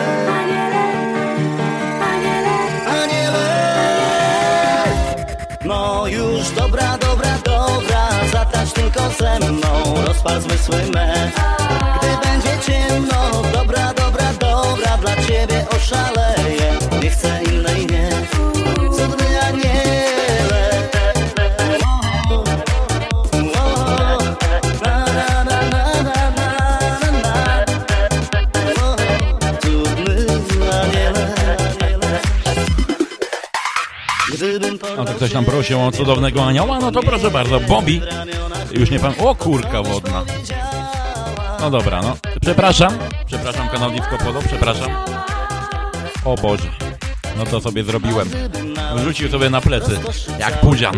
Aniele 2.87 3.47
No 5.65 6.07
już 6.07 6.51
dobra, 6.51 6.99
dobra, 6.99 7.39
dobra 7.45 8.09
Zatacz 8.33 8.73
tylko 8.73 9.01
ze 9.11 9.39
mną 9.39 10.05
Rozpal 10.07 10.41
zmysły 10.41 10.77
me. 10.95 11.31
Gdy 11.99 12.29
będzie 12.29 12.59
ciemno 12.67 13.43
Dobra, 13.53 13.95
dobra, 13.95 14.33
dobra 14.41 14.97
Dla 15.01 15.17
ciebie 15.17 15.67
oszaleję 15.77 16.42
ktoś 35.23 35.33
tam 35.33 35.45
prosił 35.45 35.83
o 35.83 35.93
cudownego 35.93 36.45
anioła, 36.45 36.79
no 36.79 36.93
to 36.93 37.03
proszę 37.03 37.31
bardzo, 37.31 37.61
Bobby. 37.61 38.01
Już 38.73 38.91
nie 38.91 38.99
pan... 38.99 39.15
O, 39.19 39.35
kurka 39.35 39.83
wodna. 39.83 40.25
No 41.61 41.71
dobra, 41.71 42.03
no. 42.03 42.17
Przepraszam. 42.41 42.99
Przepraszam, 43.27 43.69
kanał 43.69 43.91
Disco 43.91 44.19
Polo, 44.19 44.41
przepraszam. 44.47 44.91
O 46.25 46.35
Boże. 46.35 46.69
No 47.37 47.47
to 47.47 47.61
sobie 47.61 47.85
zrobiłem. 47.85 48.31
Rzucił 49.05 49.31
sobie 49.31 49.51
na 49.51 49.61
plecy, 49.61 49.99
jak 50.39 50.61
pudzian. 50.61 50.95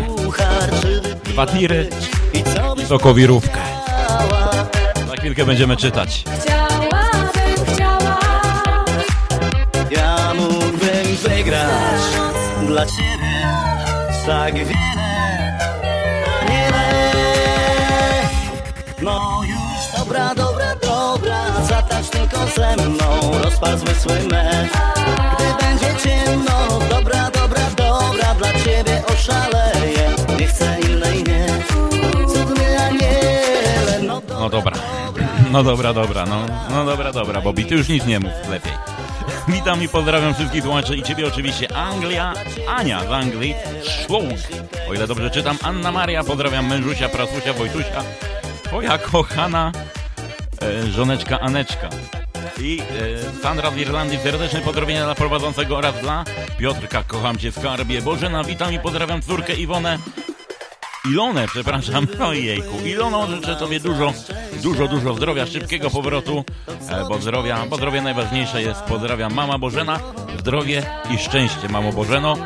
Dwa 1.24 1.46
tiry 1.46 1.90
i 2.32 2.86
sokowirówkę. 2.86 3.60
Za 5.08 5.16
chwilkę 5.16 5.44
będziemy 5.44 5.76
czytać. 5.76 6.24
Ja 9.90 10.34
mógłbym 10.34 11.16
wygrać 11.22 12.02
dla 12.66 12.86
ciebie 12.86 13.23
tak 14.26 14.54
wiele, 14.54 15.58
aniele. 16.40 16.84
No 19.02 19.40
już 19.48 19.98
dobra, 19.98 20.34
dobra, 20.34 20.74
dobra, 20.82 21.38
zatacz 21.68 22.08
tylko 22.08 22.46
ze 22.56 22.76
mną, 22.76 23.38
rozpal 23.42 23.78
zmysły 23.78 24.18
me. 24.30 24.68
Gdy 25.34 25.64
będzie 25.66 26.02
ciemno, 26.02 26.78
dobra, 26.90 27.30
dobra, 27.30 27.62
dobra, 27.76 28.34
dla 28.34 28.52
ciebie 28.52 29.02
oszaleję, 29.14 30.10
nie 30.40 30.46
chcę 30.46 30.76
innej, 30.80 31.24
nie. 31.24 31.46
Cudny 32.26 32.80
aniele, 32.80 34.20
no 34.38 34.50
dobra. 34.50 34.76
No 35.50 35.62
dobra, 35.62 35.92
dobra, 35.92 36.26
no, 36.26 36.46
no 36.70 36.84
dobra, 36.84 37.12
dobra, 37.12 37.40
Bobby, 37.40 37.64
ty 37.64 37.74
już 37.74 37.88
nic 37.88 38.06
nie 38.06 38.20
mów, 38.20 38.32
lepiej. 38.50 38.93
Witam 39.48 39.82
i 39.82 39.88
pozdrawiam 39.88 40.34
wszystkich 40.34 40.62
słuchaczy 40.62 40.96
i 40.96 41.02
ciebie 41.02 41.26
oczywiście 41.26 41.76
Anglia, 41.76 42.34
Ania 42.68 43.04
z 43.04 43.12
Anglii, 43.12 43.54
Szłóg. 43.82 44.22
O 44.90 44.94
ile 44.94 45.06
dobrze 45.06 45.30
czytam, 45.30 45.58
Anna 45.62 45.92
Maria, 45.92 46.24
pozdrawiam 46.24 46.66
mężusia, 46.66 47.08
prasusia, 47.08 47.52
Wojtusia, 47.52 48.02
twoja 48.64 48.98
kochana 48.98 49.72
e, 50.62 50.86
żoneczka 50.90 51.40
Aneczka. 51.40 51.88
I 52.60 52.80
e, 52.80 53.42
Sandra 53.42 53.70
z 53.70 53.76
Irlandii, 53.76 54.18
serdeczne 54.18 54.60
pozdrowienia 54.60 55.04
dla 55.04 55.14
prowadzącego 55.14 55.76
oraz 55.76 56.00
dla 56.00 56.24
Piotrka, 56.58 57.02
kocham 57.02 57.38
cię 57.38 57.52
skarbie. 57.52 58.02
Bożena, 58.02 58.44
witam 58.44 58.72
i 58.72 58.78
pozdrawiam 58.78 59.22
córkę 59.22 59.54
Iwonę, 59.54 59.98
Ilonę, 61.10 61.46
przepraszam, 61.48 62.06
ojejku. 62.30 62.78
Ilono, 62.86 63.26
życzę 63.26 63.56
Tobie 63.56 63.80
dużo, 63.80 64.12
dużo, 64.62 64.88
dużo 64.88 65.14
zdrowia, 65.14 65.46
szybkiego 65.46 65.90
powrotu, 65.90 66.44
e, 66.90 67.04
bo 67.08 67.18
zdrowia, 67.18 67.66
bo 67.70 67.76
zdrowie 67.76 68.02
najważniejsze 68.02 68.62
jest. 68.62 68.82
Pozdrawiam 68.82 69.34
mama 69.34 69.58
Bożena, 69.58 70.00
zdrowie 70.38 70.82
i 71.10 71.18
szczęście, 71.18 71.68
mamo 71.68 71.92
Bożeno, 71.92 72.36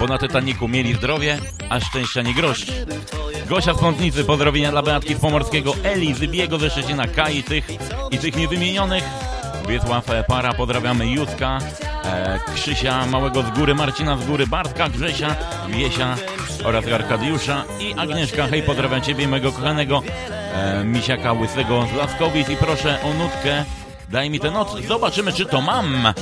bo 0.00 0.06
na 0.06 0.18
Titaniku 0.18 0.68
mieli 0.68 0.94
zdrowie, 0.94 1.38
a 1.68 1.80
szczęścia 1.80 2.22
nie 2.22 2.34
grozi. 2.34 2.66
Gosia 3.48 3.74
z 3.74 3.78
Pątnicy, 3.78 4.24
pozdrowienia 4.24 4.70
dla 4.70 4.82
Beatki 4.82 5.14
z 5.14 5.18
Pomorskiego, 5.18 5.74
Eli, 5.84 6.14
Zybiego 6.14 6.58
ze 6.58 6.70
Szczecina, 6.70 7.06
Kai, 7.06 7.42
tych 7.42 7.68
i 8.10 8.18
tych 8.18 8.36
niewymienionych. 8.36 9.04
Wiesław 9.68 10.04
Para, 10.28 10.54
pozdrawiamy 10.54 11.06
Józka, 11.06 11.58
e, 12.04 12.40
Krzysia, 12.54 13.06
Małego 13.06 13.42
z 13.42 13.50
Góry, 13.50 13.74
Marcina 13.74 14.16
z 14.16 14.26
Góry, 14.26 14.46
Bartka, 14.46 14.88
Grzesia, 14.88 15.36
Wiesia 15.68 16.16
oraz 16.64 16.84
Arkadiusza 16.94 17.64
i 17.80 17.94
Agnieszka. 17.98 18.46
Hej, 18.46 18.62
pozdrawiam 18.62 19.02
Ciebie, 19.02 19.28
mego 19.28 19.52
kochanego 19.52 20.02
e, 20.54 20.84
Misiaka 20.84 21.32
Łysego 21.32 21.86
z 21.94 21.96
Laskowic 21.96 22.48
i 22.48 22.56
proszę 22.56 22.98
o 23.02 23.14
nutkę. 23.14 23.64
Daj 24.08 24.30
mi 24.30 24.40
tę 24.40 24.50
noc, 24.50 24.76
zobaczymy 24.88 25.32
czy 25.32 25.46
to 25.46 25.60
mam. 25.60 26.12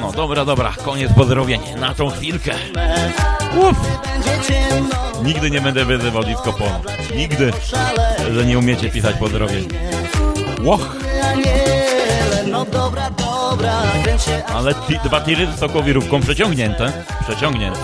No 0.00 0.12
dobra, 0.12 0.44
dobra, 0.44 0.72
koniec 0.84 1.12
pozdrowień 1.12 1.60
na 1.76 1.94
tą 1.94 2.10
chwilkę. 2.10 2.52
Uf. 3.56 3.76
będzie 4.02 4.48
ciemno, 4.48 4.96
Nigdy 5.24 5.50
nie 5.50 5.60
będę 5.60 5.84
wyzywał 5.84 6.24
disco 6.24 6.52
polo. 6.52 6.80
Nigdy, 7.16 7.52
że 8.32 8.46
nie 8.46 8.58
umiecie 8.58 8.90
pisać 8.90 9.16
pozdrowień. 9.16 9.68
Łoch, 10.62 10.96
no 12.52 12.64
dobra, 12.64 13.10
dobra, 13.10 13.72
aż 14.46 14.54
ale 14.54 14.74
ti, 14.74 14.98
dwa 15.04 15.20
tiry 15.20 15.46
z 15.46 15.60
przeciągnięte. 16.22 16.92
Przeciągnięte. 17.28 17.80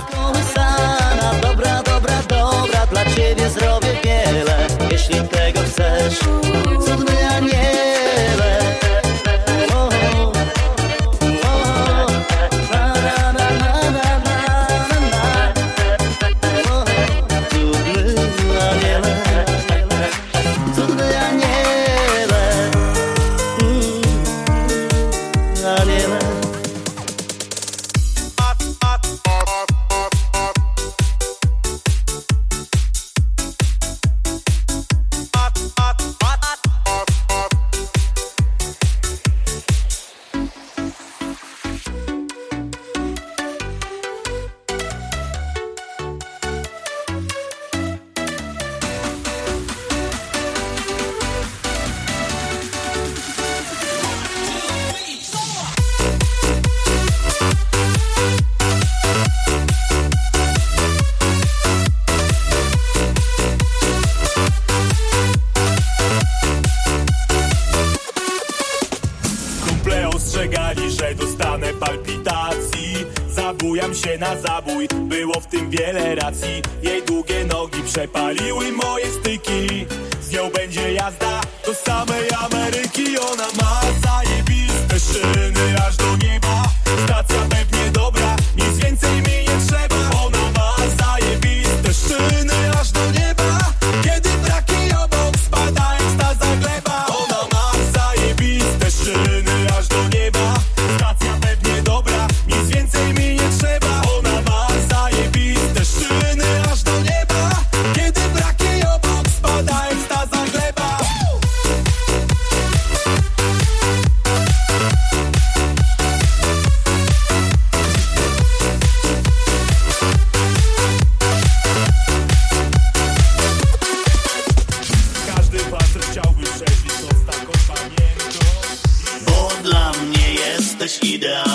Dobra, 1.43 1.83
dobra, 1.83 2.23
dobra, 2.29 2.87
dla 2.87 3.05
ciebie 3.05 3.51
zrobię 3.51 3.89
wiele, 4.05 4.67
jeśli 4.91 5.21
tego 5.29 5.61
chcesz. 5.61 6.19
Cudny 6.87 7.29
aniele, 7.37 8.68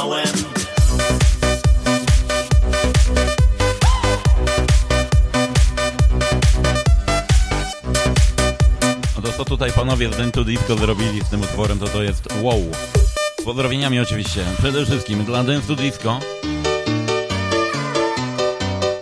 ideałem 0.04 0.28
No 9.16 9.22
to 9.22 9.32
co 9.32 9.46
tutaj 9.46 9.72
panowie 9.72 10.14
z 10.14 10.18
Dento 10.18 10.44
Disco 10.44 10.78
zrobili 10.78 11.22
z 11.22 11.30
tym 11.30 11.42
utworem, 11.42 11.80
to 11.80 11.88
to 11.88 12.04
jest 12.04 12.28
wow. 12.42 12.62
Z 13.42 13.44
pozdrowieniami 13.44 14.00
oczywiście. 14.00 14.46
Przede 14.60 14.86
wszystkim 14.86 15.26
dla 15.26 15.44
Dance 15.44 15.76
Disco. 15.76 16.20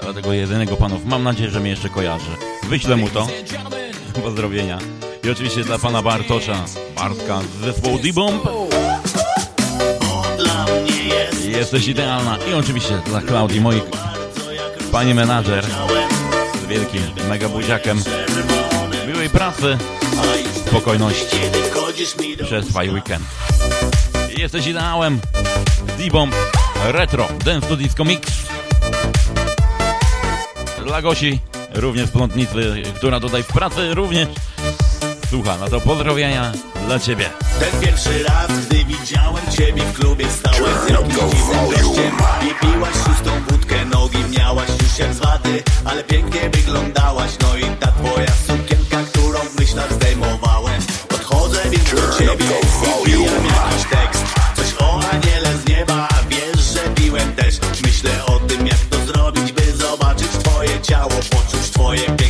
Dla 0.02 0.14
tego 0.14 0.34
jedynego 0.34 0.78
panów. 0.78 1.06
Mam 1.06 1.24
nadzieję, 1.24 1.50
że 1.50 1.60
mnie 1.60 1.70
jeszcze 1.70 1.90
kojarzy. 1.90 2.32
Wyślę 2.70 2.96
mu 2.96 3.10
to. 3.10 3.28
Pozdrowienia. 4.24 4.80
I 5.24 5.30
oczywiście 5.30 5.64
dla 5.64 5.80
pana 5.80 6.02
Bartosza, 6.02 6.66
Bartka 6.96 7.42
z 7.42 7.66
zespołu 7.66 8.00
D-Bomb. 8.00 8.44
Jesteś 11.52 11.88
idealna. 11.88 12.38
I 12.52 12.54
oczywiście 12.54 13.02
dla 13.06 13.22
Klaudii, 13.22 13.62
mojej 13.62 13.82
pani 14.92 15.14
menadżer 15.14 15.66
z 16.64 16.66
wielkim 16.68 17.02
mega 17.30 17.50
buziakiem. 17.50 18.04
Miłej 19.08 19.30
pracy, 19.30 19.78
spokojności. 20.68 21.38
Przetrwaj 22.44 22.90
weekend. 22.90 23.24
Jesteś 24.38 24.68
ideałem. 24.68 25.20
D-Bomb 25.98 26.36
Retro 26.86 27.28
Dance 27.46 27.68
to 27.68 27.76
Disco 27.76 28.06
Mix. 28.06 28.32
Dla 30.86 31.02
Gosi, 31.02 31.40
również 31.74 32.12
Plątnicy, 32.12 32.84
która 32.96 33.20
tutaj 33.20 33.44
w 33.44 33.48
pracy 33.48 33.94
również 33.94 34.28
słucha. 35.32 35.58
No 35.58 35.68
to 35.70 35.82
pozdrowienia 35.82 36.52
dla 36.86 37.00
Ciebie. 37.00 37.30
Ten 37.60 37.82
pierwszy 37.82 38.24
raz, 38.24 38.66
gdy 38.66 38.86
widziałem 38.86 39.44
ciebie 39.58 39.82
w 39.82 39.94
klubie 40.00 40.26
Stałeś 40.40 40.76
z 40.88 40.90
jakimś 40.90 41.16
gościem 41.72 42.14
I 42.42 42.66
piłaś 42.66 42.94
szóstą 42.94 43.32
wódkę, 43.50 43.86
nogi 43.86 44.18
miałaś 44.38 44.70
już 44.82 45.00
jak 45.00 45.14
z 45.14 45.20
waty 45.20 45.64
Ale 45.86 46.04
pięknie 46.04 46.50
wyglądałaś, 46.50 47.32
no 47.42 47.58
i 47.58 47.64
ta 47.80 47.92
twoja 47.92 48.32
sukienka 48.48 49.04
Którą 49.12 49.40
w 49.40 49.60
myślach 49.60 49.94
zdejmowałem 49.94 50.82
Podchodzę 51.08 51.62
więc 51.70 51.92
do 51.92 52.18
ciebie 52.18 52.46
i 53.02 53.06
pijam 53.06 53.46
jakiś 53.46 53.90
tekst 53.90 54.24
Coś 54.56 54.74
o 54.80 55.00
aniele 55.12 55.58
z 55.58 55.70
nieba, 55.70 56.08
wiesz, 56.30 56.62
że 56.74 56.80
piłem 56.96 57.36
też 57.36 57.56
Myślę 57.84 58.26
o 58.26 58.40
tym 58.40 58.68
jak 58.68 58.80
to 58.90 59.06
zrobić, 59.06 59.52
by 59.52 59.72
zobaczyć 59.72 60.28
twoje 60.44 60.82
ciało 60.82 61.10
Poczuć 61.10 61.70
twoje 61.74 62.21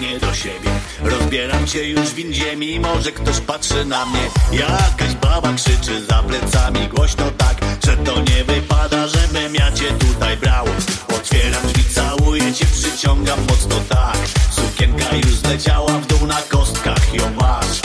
mnie 0.00 0.20
do 0.20 0.34
siebie. 0.34 0.70
Rozbieram 1.02 1.66
cię 1.66 1.88
już 1.88 2.00
w 2.00 2.14
windzie, 2.14 2.56
mimo 2.56 3.00
że 3.00 3.12
ktoś 3.12 3.40
patrzy 3.40 3.84
na 3.84 4.06
mnie. 4.06 4.30
Jakaś 4.52 5.14
baba 5.14 5.52
krzyczy 5.52 6.06
za 6.06 6.22
plecami 6.22 6.88
głośno 6.88 7.24
tak 7.38 7.56
Że 7.86 7.96
to 7.96 8.20
nie 8.20 8.44
wypada, 8.44 9.08
żebym 9.08 9.54
ja 9.54 9.72
cię 9.72 9.84
tutaj 9.84 10.36
brał. 10.36 10.64
Otwieram 11.08 11.62
drzwi, 11.66 11.84
całuję 11.94 12.54
cię, 12.54 12.66
przyciągam 12.66 13.40
mocno 13.40 13.76
tak. 13.88 14.18
Sukienka 14.50 15.16
już 15.16 15.34
zleciała 15.34 15.92
w 15.92 16.06
dół 16.06 16.26
na 16.26 16.42
kostkach, 16.42 17.14
ją 17.14 17.30
masz 17.40 17.80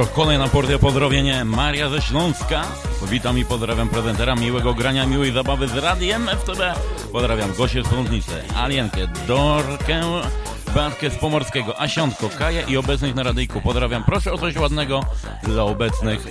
To 0.00 0.06
kolejna 0.06 0.48
porcja 0.48 0.78
pozdrowienie 0.78 1.44
Maria 1.44 1.88
ze 1.88 2.02
Śląska. 2.02 2.62
Witam 3.10 3.38
i 3.38 3.44
pozdrawiam 3.44 3.88
prezentera, 3.88 4.34
miłego 4.34 4.74
grania, 4.74 5.06
miłej 5.06 5.32
zabawy 5.32 5.68
z 5.68 5.76
radiem 5.76 6.28
FTB. 6.28 6.74
Pozdrawiam 7.12 7.54
Gosię 7.54 7.82
z 7.82 8.56
Alienkę, 8.56 9.08
Dorkę, 9.26 10.02
Bandkę 10.74 11.10
z 11.10 11.16
Pomorskiego, 11.16 11.80
Asiątko, 11.80 12.28
Kaja 12.28 12.62
i 12.62 12.76
obecnych 12.76 13.14
na 13.14 13.22
radyjku. 13.22 13.60
Pozdrawiam, 13.60 14.04
proszę 14.04 14.32
o 14.32 14.38
coś 14.38 14.56
ładnego 14.56 15.04
dla 15.42 15.64
obecnych. 15.64 16.26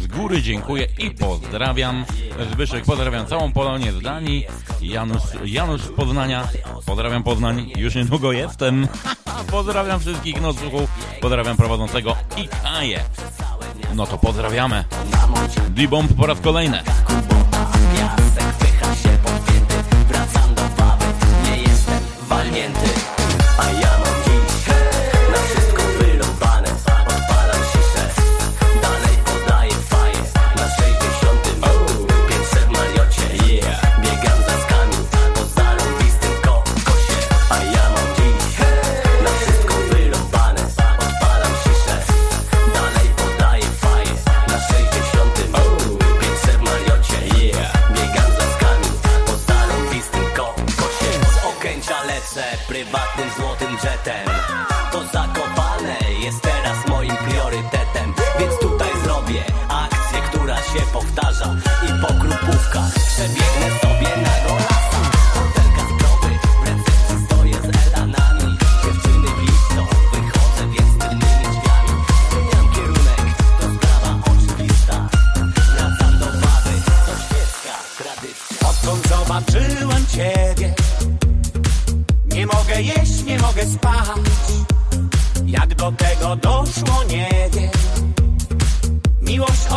Z 0.00 0.06
góry 0.06 0.42
dziękuję 0.42 0.86
i 0.98 1.10
pozdrawiam. 1.10 2.04
Zbyszek, 2.52 2.84
pozdrawiam 2.84 3.26
całą 3.26 3.52
Polonię 3.52 3.92
z 3.92 4.02
Danii. 4.02 4.46
Janusz, 4.80 5.22
Janusz 5.44 5.82
z 5.82 5.88
Poznania. 5.88 6.48
Pozdrawiam 6.86 7.22
Poznań, 7.22 7.72
już 7.76 7.94
niedługo 7.94 8.32
jestem. 8.32 8.88
pozdrawiam 9.50 10.00
wszystkich 10.00 10.40
nocłuchów, 10.40 10.90
pozdrawiam 11.20 11.56
prowadzącego 11.56 12.16
i 12.36 12.48
Kaję. 12.62 13.00
No 13.94 14.06
to 14.06 14.18
pozdrawiamy. 14.18 14.84
D-Bomb 15.68 16.12
po 16.14 16.26
raz 16.26 16.40
kolejny. 16.40 16.82
Walnięty 22.28 22.95
а 23.58 23.72
я 23.72 23.95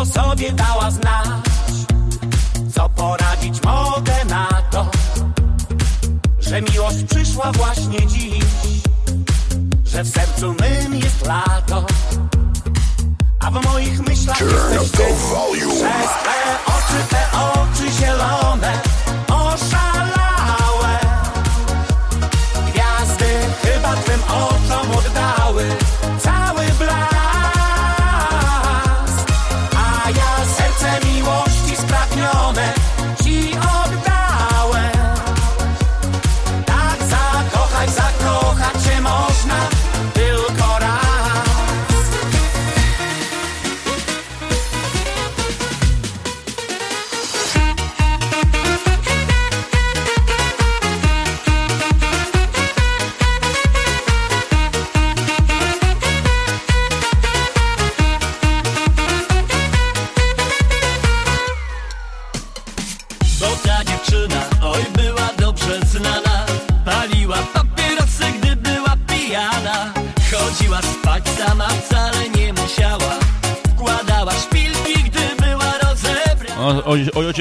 o 0.00 0.06
sobie 0.06 0.52
dała 0.52 0.90
znać. 0.90 1.26
Co 2.74 2.88
poradzić 2.88 3.62
mogę 3.62 4.24
na 4.24 4.48
to 4.70 4.90
Że 6.38 6.62
miłość 6.62 7.04
przyszła 7.10 7.52
właśnie 7.52 8.06
dziś 8.06 8.44
Że 9.84 10.04
w 10.04 10.08
sercu 10.08 10.54
mym 10.60 10.94
jest 10.94 11.26
lato 11.26 11.86
A 13.40 13.50
w 13.50 13.64
moich 13.64 14.08
myślach 14.08 14.38
Turn 14.38 14.72
jesteś 14.72 14.90
ty. 14.90 15.14
Przez 15.66 16.10
te 16.24 16.58
oczy, 16.66 17.06
te 17.10 17.38
oczy 17.38 17.92
zielone 18.00 18.99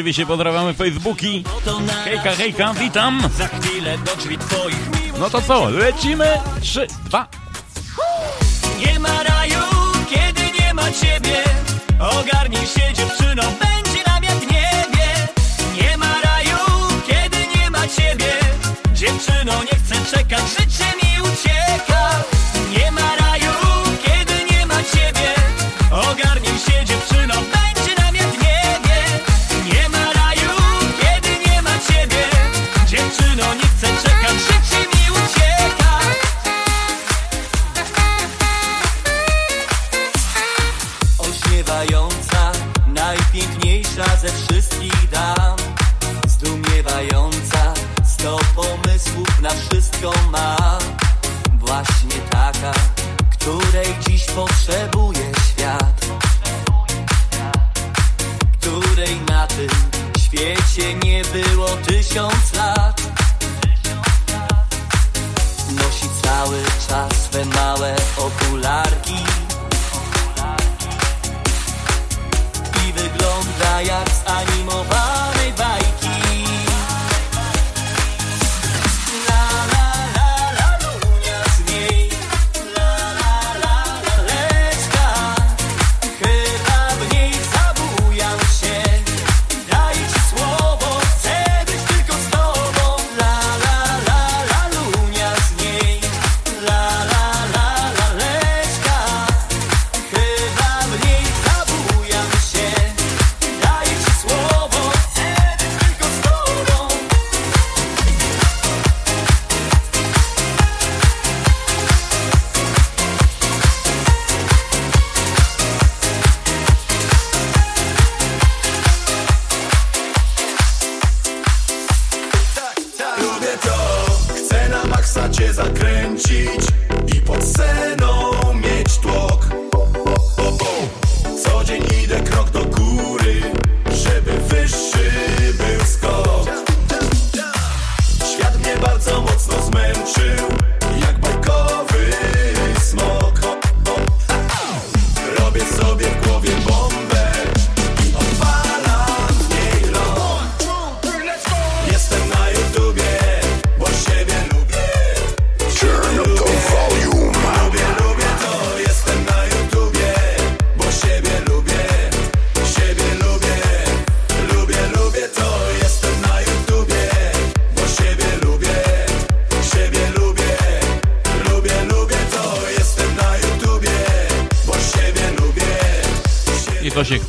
oczywiście 0.09 0.25
pozdrawiamy 0.25 0.73
Facebooki. 0.73 1.43
Hejka, 2.03 2.31
hejka, 2.35 2.73
witam. 2.73 3.21
Za 3.37 3.47
chwilę 3.47 3.97
do 3.97 4.15
drzwi 4.15 4.37
twoich 4.37 4.75
No 5.19 5.29
to 5.29 5.41
co, 5.41 5.69
lecimy? 5.69 6.37
3, 6.61 6.87
2. 7.05 7.27
Nie 8.85 8.99
ma 8.99 9.23
raju, 9.23 9.59
kiedy 10.09 10.41
nie 10.59 10.73
ma 10.73 10.83
ciebie. 10.91 11.43
Ogarnij 11.99 12.67
się 12.67 12.93
dziewczyno, 12.93 13.43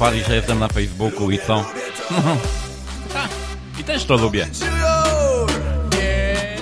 chwali, 0.00 0.24
że 0.24 0.36
jestem 0.36 0.58
na 0.58 0.68
Facebooku 0.68 1.30
i 1.30 1.38
co? 1.38 1.64
Tak, 3.12 3.28
I 3.80 3.84
też 3.84 4.04
to 4.04 4.16
lubię. 4.16 4.46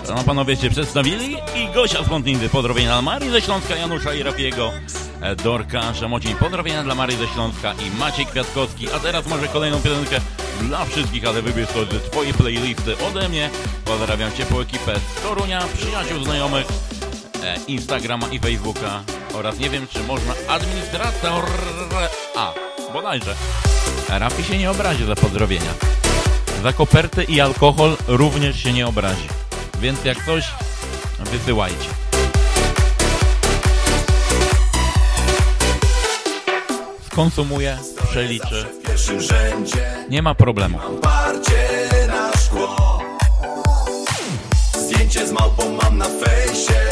No 0.08 0.24
panowie 0.24 0.56
się 0.56 0.70
przedstawili 0.70 1.32
i 1.32 1.74
Gosia 1.74 2.04
z 2.04 2.08
Kontindy. 2.08 2.48
Pozdrowienia 2.48 2.88
dla 2.88 3.02
Marii 3.02 3.30
ze 3.30 3.40
Śląska, 3.40 3.76
Janusza 3.76 4.14
i 4.14 4.22
Rafiego, 4.22 4.72
e, 5.20 5.36
Dorka, 5.36 5.94
Szamocin. 5.94 6.36
Pozdrowienia 6.36 6.82
dla 6.82 6.94
Marii 6.94 7.16
ze 7.16 7.26
Śląska 7.26 7.72
i 7.72 7.98
Maciej 7.98 8.26
Kwiatkowski. 8.26 8.88
A 8.92 8.98
teraz 8.98 9.26
może 9.26 9.48
kolejną 9.48 9.80
piosenkę 9.80 10.20
dla 10.60 10.84
wszystkich, 10.84 11.26
ale 11.26 11.42
wybierz 11.42 11.68
to 11.68 11.84
ze 11.84 12.00
twojej 12.00 12.34
playlisty 12.34 12.98
ode 12.98 13.28
mnie. 13.28 13.50
Pozdrawiam 13.84 14.32
ciepłą 14.32 14.60
ekipę 14.60 14.94
z 14.96 15.22
Torunia, 15.22 15.62
przyjaciół, 15.76 16.24
znajomych, 16.24 16.66
e, 17.42 17.56
Instagrama 17.66 18.28
i 18.28 18.38
Facebooka 18.38 19.17
oraz 19.38 19.58
nie 19.58 19.70
wiem, 19.70 19.86
czy 19.86 20.02
można 20.02 20.34
administrator... 20.48 21.44
A, 22.36 22.52
bodajże. 22.92 23.34
Rafi 24.08 24.44
się 24.44 24.58
nie 24.58 24.70
obrazi 24.70 25.04
za 25.04 25.16
pozdrowienia. 25.16 25.74
Za 26.62 26.72
koperty 26.72 27.24
i 27.24 27.40
alkohol 27.40 27.96
również 28.08 28.62
się 28.62 28.72
nie 28.72 28.86
obrazi. 28.86 29.28
Więc 29.80 30.04
jak 30.04 30.24
coś, 30.24 30.44
wysyłajcie. 31.18 31.88
Skonsumuję, 37.12 37.78
przeliczę. 38.10 38.64
Nie 40.10 40.22
ma 40.22 40.34
problemu. 40.34 40.78
Zdjęcie 44.78 45.26
z 45.26 45.32
małpą 45.32 45.78
mam 45.82 45.98
na 45.98 46.04
fejsie 46.04 46.87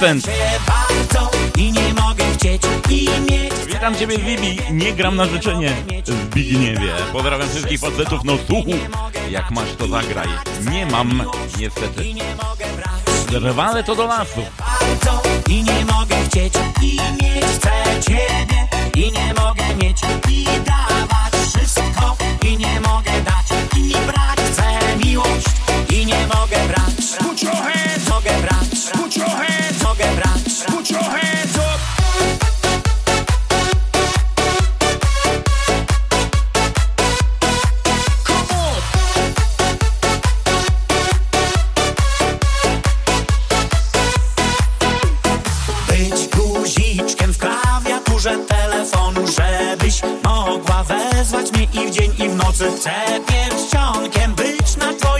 mieć 0.00 0.24
Witam 3.66 3.96
Ciebie 3.96 4.16
Zibi, 4.16 4.58
nie 4.70 4.92
gram 4.92 5.16
na 5.16 5.24
życzenie 5.26 5.76
Zbigniewie. 6.04 6.92
Pozdrawiam 7.12 7.48
wszystkich 7.48 7.80
facetów, 7.80 8.20
no 8.24 8.38
słuchu. 8.46 8.70
Jak 9.30 9.50
masz 9.50 9.72
to 9.78 9.88
zagraj. 9.88 10.28
Nie 10.70 10.86
mam, 10.86 11.22
niestety. 11.58 12.04
i 12.04 12.14
nie 12.14 12.36
mogę 12.36 12.64
brać 12.76 13.42
Rwale 13.42 13.84
to 13.84 13.94
do 13.94 14.06
lasu. 14.06 14.40
bardzo 14.58 15.22
i 15.48 15.62
nie 15.62 15.84
mogę 15.84 16.16
chcieć 16.26 16.54
i 16.82 16.96
mieć 16.96 17.44
chcę 17.44 17.70
ciebie 18.00 18.68
i 18.96 19.12
nie 19.12 19.34
mogę 19.34 19.74
mieć 19.82 19.98
i 20.28 20.44
dawać 20.44 20.77
telefonu, 48.48 49.20
żebyś 49.26 50.02
mogła 50.24 50.84
wezwać 50.84 51.52
mnie 51.52 51.64
i 51.64 51.88
w 51.88 51.90
dzień 51.90 52.12
i 52.18 52.28
w 52.28 52.36
nocy. 52.36 52.70
Chcę 52.76 52.90
pierścionkiem 53.26 54.34
być 54.34 54.76
na 54.76 54.94
twoim 54.94 55.17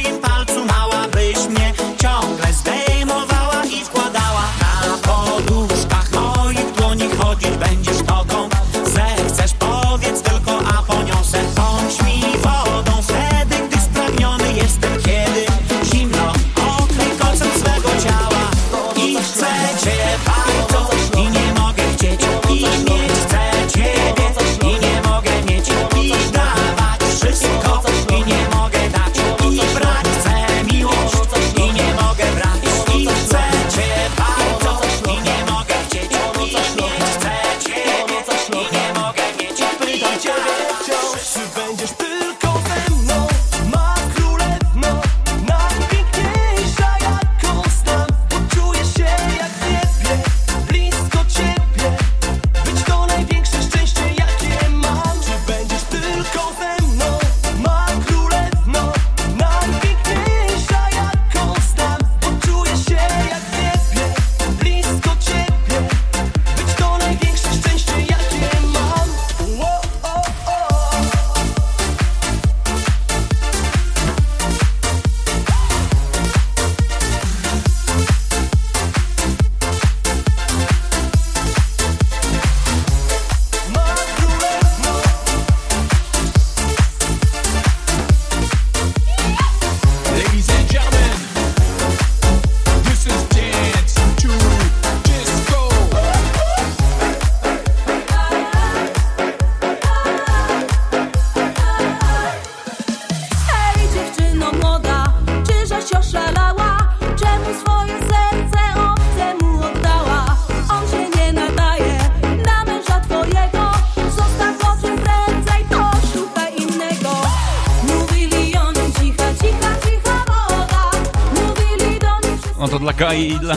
Kai 122.98 123.28
i 123.28 123.38
dla, 123.38 123.56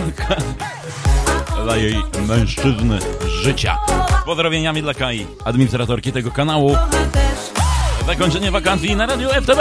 dla 1.63 1.75
jej 1.75 1.95
mężczyzny 2.27 2.99
życia. 3.43 3.77
Pozdrowieniami 4.25 4.81
dla 4.81 4.93
Kai, 4.93 5.27
administratorki 5.45 6.11
tego 6.11 6.31
kanału. 6.31 6.77
Zakończenie 8.07 8.51
wakacji 8.51 8.95
na 8.95 9.05
radiu 9.05 9.29
FTB. 9.29 9.59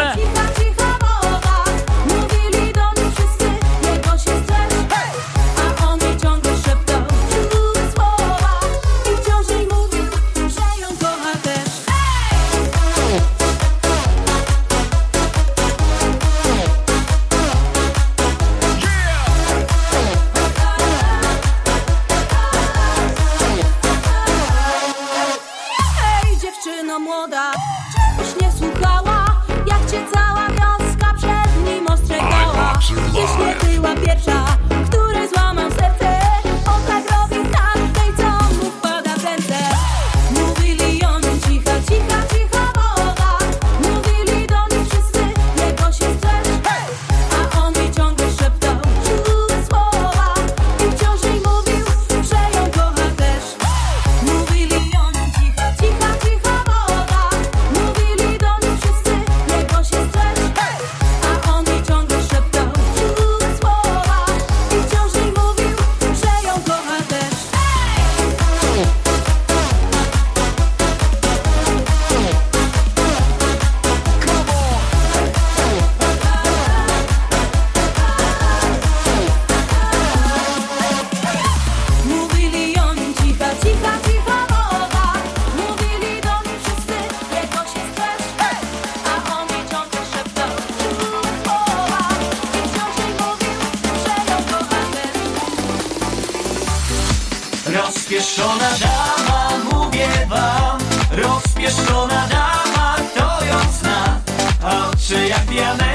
Rozpieszona 98.10 98.70
dama, 98.80 99.50
mówię 99.72 100.08
wam. 100.28 100.78
Rozpieszona 101.10 102.28
dama, 102.28 102.96
kto 102.96 103.44
ją 103.44 103.72
zna. 103.80 104.20
A 104.62 104.88
oczy 104.90 105.26
jak 105.28 105.44
diamenty 105.44 105.89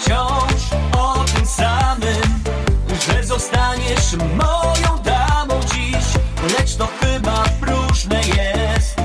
wciąż 0.00 0.62
o 0.98 1.24
tym 1.24 1.46
samym 1.46 2.42
Że 3.06 3.24
zostaniesz 3.24 4.12
moją 4.36 4.98
damą 5.02 5.60
dziś 5.74 6.16
Lecz 6.58 6.76
to 6.76 6.88
chyba 7.00 7.44
próżne 7.60 8.20
jest. 8.20 8.96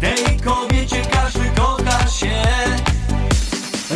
Tej 0.00 0.40
kobiecie 0.40 1.02
każdy 1.12 1.50
kocha 1.50 2.08
się. 2.08 2.42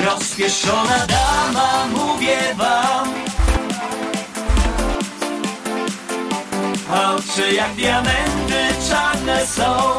Rozpieszona 0.04 1.06
dama, 1.06 1.86
mówię 1.86 2.38
wam. 2.56 3.14
A 6.94 7.12
oczy 7.12 7.52
jak 7.54 7.74
diamenty 7.74 8.68
czarne 8.88 9.46
są. 9.46 9.98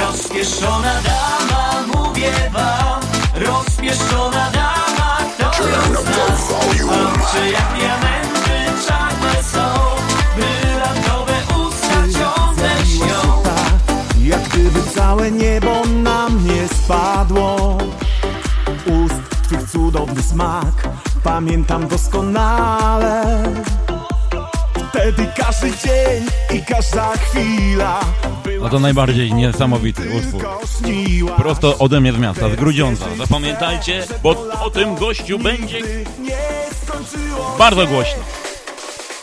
Rozpieszona 0.00 0.94
dama, 1.02 1.55
mówię 2.26 2.50
wam 2.50 3.00
Rozpieszona 3.34 4.50
dama, 4.50 5.18
kto 5.34 5.68
ją 5.68 6.02
zna 6.02 6.96
Oczy 6.96 7.50
jak 7.50 7.74
diamenty 7.78 8.86
czarne 8.88 9.42
są. 9.42 9.74
Brylantowe 10.36 11.34
usta 11.66 12.18
ciągle 12.18 12.86
śnią. 12.86 13.42
Jak 14.18 14.48
gdyby 14.48 14.82
całe 14.94 15.30
niebo 15.30 15.82
na 15.86 16.28
mnie 16.28 16.68
spadło. 16.68 17.78
Ust 18.86 19.42
twych 19.42 19.70
cudowny 19.70 20.22
smak 20.22 20.88
Pamiętam 21.24 21.88
doskonale. 21.88 23.42
Wtedy 24.88 25.26
każdy 25.36 25.70
dzień 25.70 26.26
i 26.54 26.64
każda 26.64 27.12
chwila 27.16 28.00
No 28.60 28.68
to 28.68 28.78
najbardziej 28.78 29.34
niesamowity 29.34 30.02
utwór. 30.18 30.48
Prosto 31.36 31.78
ode 31.78 32.00
mnie 32.00 32.12
z 32.12 32.18
miasta, 32.18 32.48
z 32.50 32.56
Grudziądza. 32.56 33.04
Zapamiętajcie, 33.16 34.06
bo 34.22 34.30
o 34.64 34.70
tym 34.70 34.94
gościu 34.94 35.38
będzie 35.38 35.80
bardzo 37.58 37.86
głośno. 37.86 38.22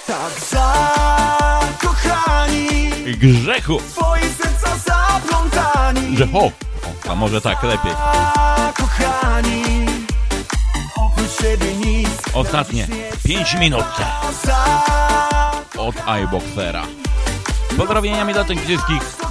Tak 0.07 0.31
zakochani 1.69 2.89
Grzechu, 3.05 3.77
Twoje 3.77 4.23
serca 4.23 4.77
zaplątani 4.77 6.15
Grzecho. 6.15 6.38
O, 6.39 6.51
a 7.09 7.15
może 7.15 7.41
tak 7.41 7.63
lepiej. 7.63 7.91
Zakochani 8.57 9.63
Oprócz 10.95 11.41
siebie 11.41 11.73
nic 11.75 12.09
Ostatnie 12.34 12.88
5 13.23 13.53
minut. 13.59 13.86
Od 15.77 15.95
iBoxera. 16.23 16.84
Pozdrowieniami 17.77 18.34
dla 18.34 18.43
tych 18.43 18.65
wszystkich 18.65 19.22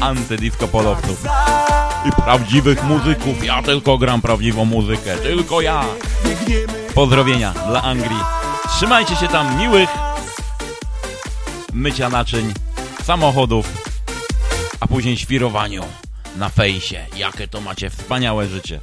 antydisco 0.00 0.68
polowców 0.68 1.24
i 2.04 2.22
prawdziwych 2.22 2.84
muzyków. 2.84 3.44
Ja 3.44 3.62
tylko 3.62 3.98
gram 3.98 4.20
prawdziwą 4.20 4.64
muzykę, 4.64 5.16
tylko 5.16 5.60
ja. 5.60 5.84
Pozdrowienia 6.94 7.54
dla 7.68 7.82
Anglii. 7.82 8.20
Trzymajcie 8.76 9.16
się 9.16 9.28
tam 9.28 9.58
miłych 9.58 9.88
mycia 11.72 12.08
naczyń, 12.08 12.54
samochodów, 13.04 13.66
a 14.80 14.86
później 14.86 15.16
świrowaniu 15.16 15.84
na 16.36 16.48
fejsie. 16.48 17.06
Jakie 17.16 17.48
to 17.48 17.60
macie 17.60 17.90
wspaniałe 17.90 18.46
życie. 18.46 18.80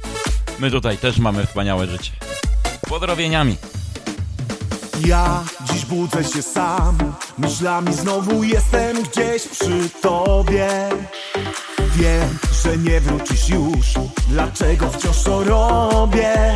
My 0.58 0.70
tutaj 0.70 0.98
też 0.98 1.18
mamy 1.18 1.46
wspaniałe 1.46 1.86
życie. 1.86 2.12
Pozdrowieniami. 2.88 3.56
Ja 5.04 5.44
dziś 5.64 5.84
budzę 5.84 6.24
się 6.24 6.42
sam. 6.42 6.98
Myślami 7.38 7.94
znowu 7.94 8.42
jestem 8.42 9.02
gdzieś 9.02 9.48
przy 9.48 9.90
tobie. 10.02 10.68
Wiem, 11.96 12.38
że 12.62 12.76
nie 12.76 13.00
wrócisz 13.00 13.48
już. 13.48 13.94
Dlaczego 14.28 14.90
wciąż 14.90 15.22
to 15.22 15.44
robię? 15.44 16.54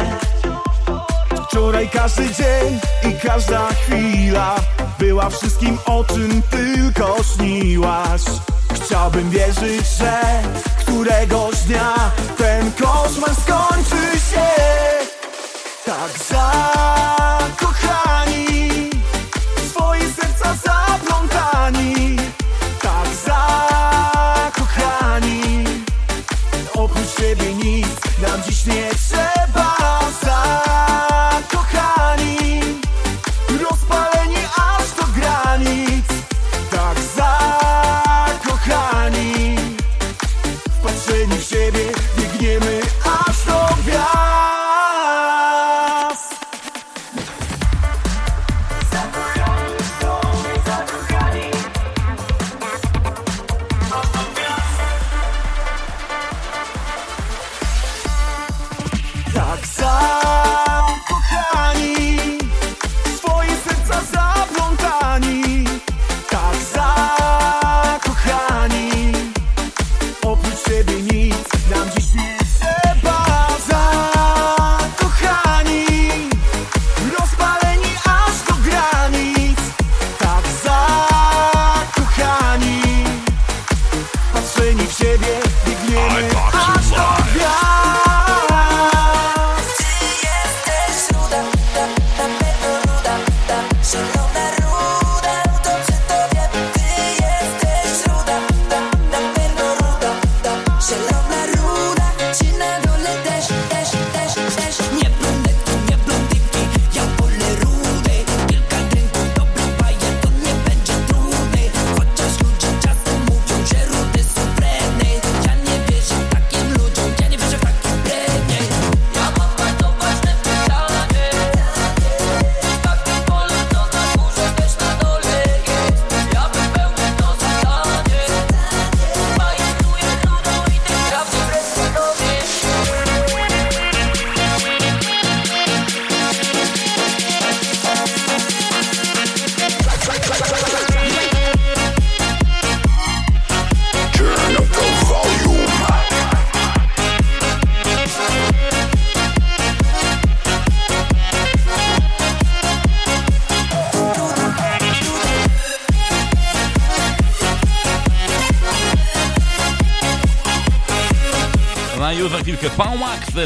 Wczoraj 1.48 1.88
każdy 1.88 2.22
dzień 2.22 2.80
i 3.10 3.26
każda 3.26 3.68
chwila 3.68 4.56
Była 4.98 5.30
wszystkim 5.30 5.78
o 5.86 6.04
czym 6.04 6.42
tylko 6.50 7.16
śniłaś. 7.34 8.22
Chciałbym 8.74 9.30
wierzyć, 9.30 9.86
że 9.98 10.20
któregoś 10.78 11.56
dnia 11.56 11.94
Ten 12.38 12.72
koszmar 12.72 13.34
skończy 13.34 14.20
się 14.30 14.99
Tak 15.90 16.14
zakochani 17.58 17.90
Swoje 19.70 20.06
serca 20.12 20.54
zaplątani 20.64 22.16
Tak 22.82 23.08
zakochani. 24.46 25.40
Oprócz 26.74 27.16
siebie 27.18 27.54
nic 27.54 27.88
nam 28.22 28.42
dziś 28.42 28.66
nie 28.66 28.90
trzeba 28.90 29.59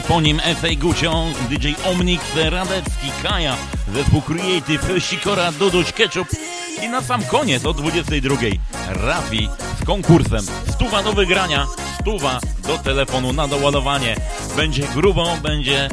po 0.03 0.21
nim 0.21 0.41
SA 0.41 0.69
Gucio, 0.77 1.27
DJ 1.51 1.73
Omnix, 1.85 2.25
Radecki, 2.37 3.11
Kaja, 3.23 3.57
zespół 3.95 4.23
Creative, 4.23 5.05
Sikora, 5.05 5.53
Duduś, 5.53 5.93
Ketchup 5.93 6.29
i 6.83 6.89
na 6.89 7.03
sam 7.03 7.25
koniec 7.25 7.67
o 7.67 7.73
22 7.73 8.37
Rafi 8.89 9.49
z 9.83 9.85
konkursem 9.85 10.47
Stuwa 10.71 11.03
do 11.03 11.13
wygrania, 11.13 11.67
stuwa 12.01 12.41
do 12.67 12.79
telefonu 12.79 13.33
na 13.33 13.49
doładowanie. 13.49 14.17
Będzie 14.57 14.87
grubo, 14.95 15.37
będzie 15.43 15.89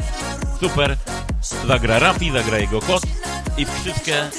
super. 0.60 0.96
Zagra 1.66 1.98
Rafi, 1.98 2.30
zagra 2.30 2.58
jego 2.58 2.80
kot 2.80 3.02
i 3.58 3.64
wszystkie 3.64 4.30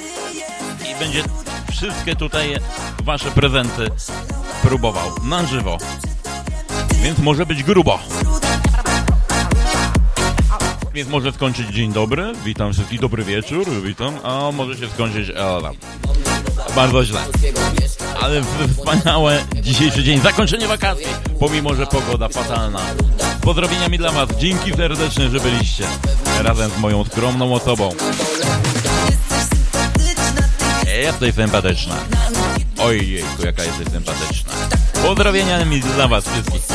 i 0.92 1.00
będzie 1.00 1.24
wszystkie 1.72 2.16
tutaj 2.16 2.56
wasze 3.04 3.32
prezenty 3.32 3.88
próbował 4.62 5.12
na 5.24 5.46
żywo. 5.46 5.78
Więc 7.04 7.20
może 7.20 7.46
być 7.46 7.64
grubo. 7.64 8.00
Więc 10.94 11.10
może 11.10 11.32
skończyć 11.32 11.68
dzień 11.68 11.94
dobry, 11.94 12.34
witam 12.46 12.74
wszystkich, 12.74 13.00
dobry 13.00 13.24
wieczór, 13.24 13.68
witam, 13.84 14.14
a 14.24 14.52
może 14.52 14.78
się 14.78 14.90
skończyć, 14.90 15.30
o 15.30 15.62
tam, 15.62 15.76
bardzo 16.76 17.06
źle. 17.06 17.20
Ale 18.22 18.42
wspaniałe 18.78 19.46
dzisiejszy 19.62 20.04
dzień, 20.04 20.22
zakończenie 20.22 20.68
wakacji, 20.68 21.06
pomimo, 21.40 21.76
że 21.76 21.86
pogoda 21.86 22.30
fatalna. 22.30 22.80
Pozdrowieniami 23.42 23.98
dla 23.98 24.12
was, 24.12 24.30
dzięki 24.38 24.74
serdeczne, 24.74 25.30
że 25.30 25.40
byliście 25.40 25.84
razem 26.44 26.72
z 26.72 26.78
moją 26.78 27.04
skromną 27.04 27.54
osobą. 27.54 27.90
Jesteś 31.02 31.36
sympatyczna. 31.36 31.96
Ojejku, 32.80 33.46
jaka 33.46 33.64
jesteś 33.64 33.88
sympatyczna. 33.88 34.54
Pozdrowieniami 35.04 35.80
dla 35.80 36.08
was 36.08 36.26
wszystkich. 36.26 36.73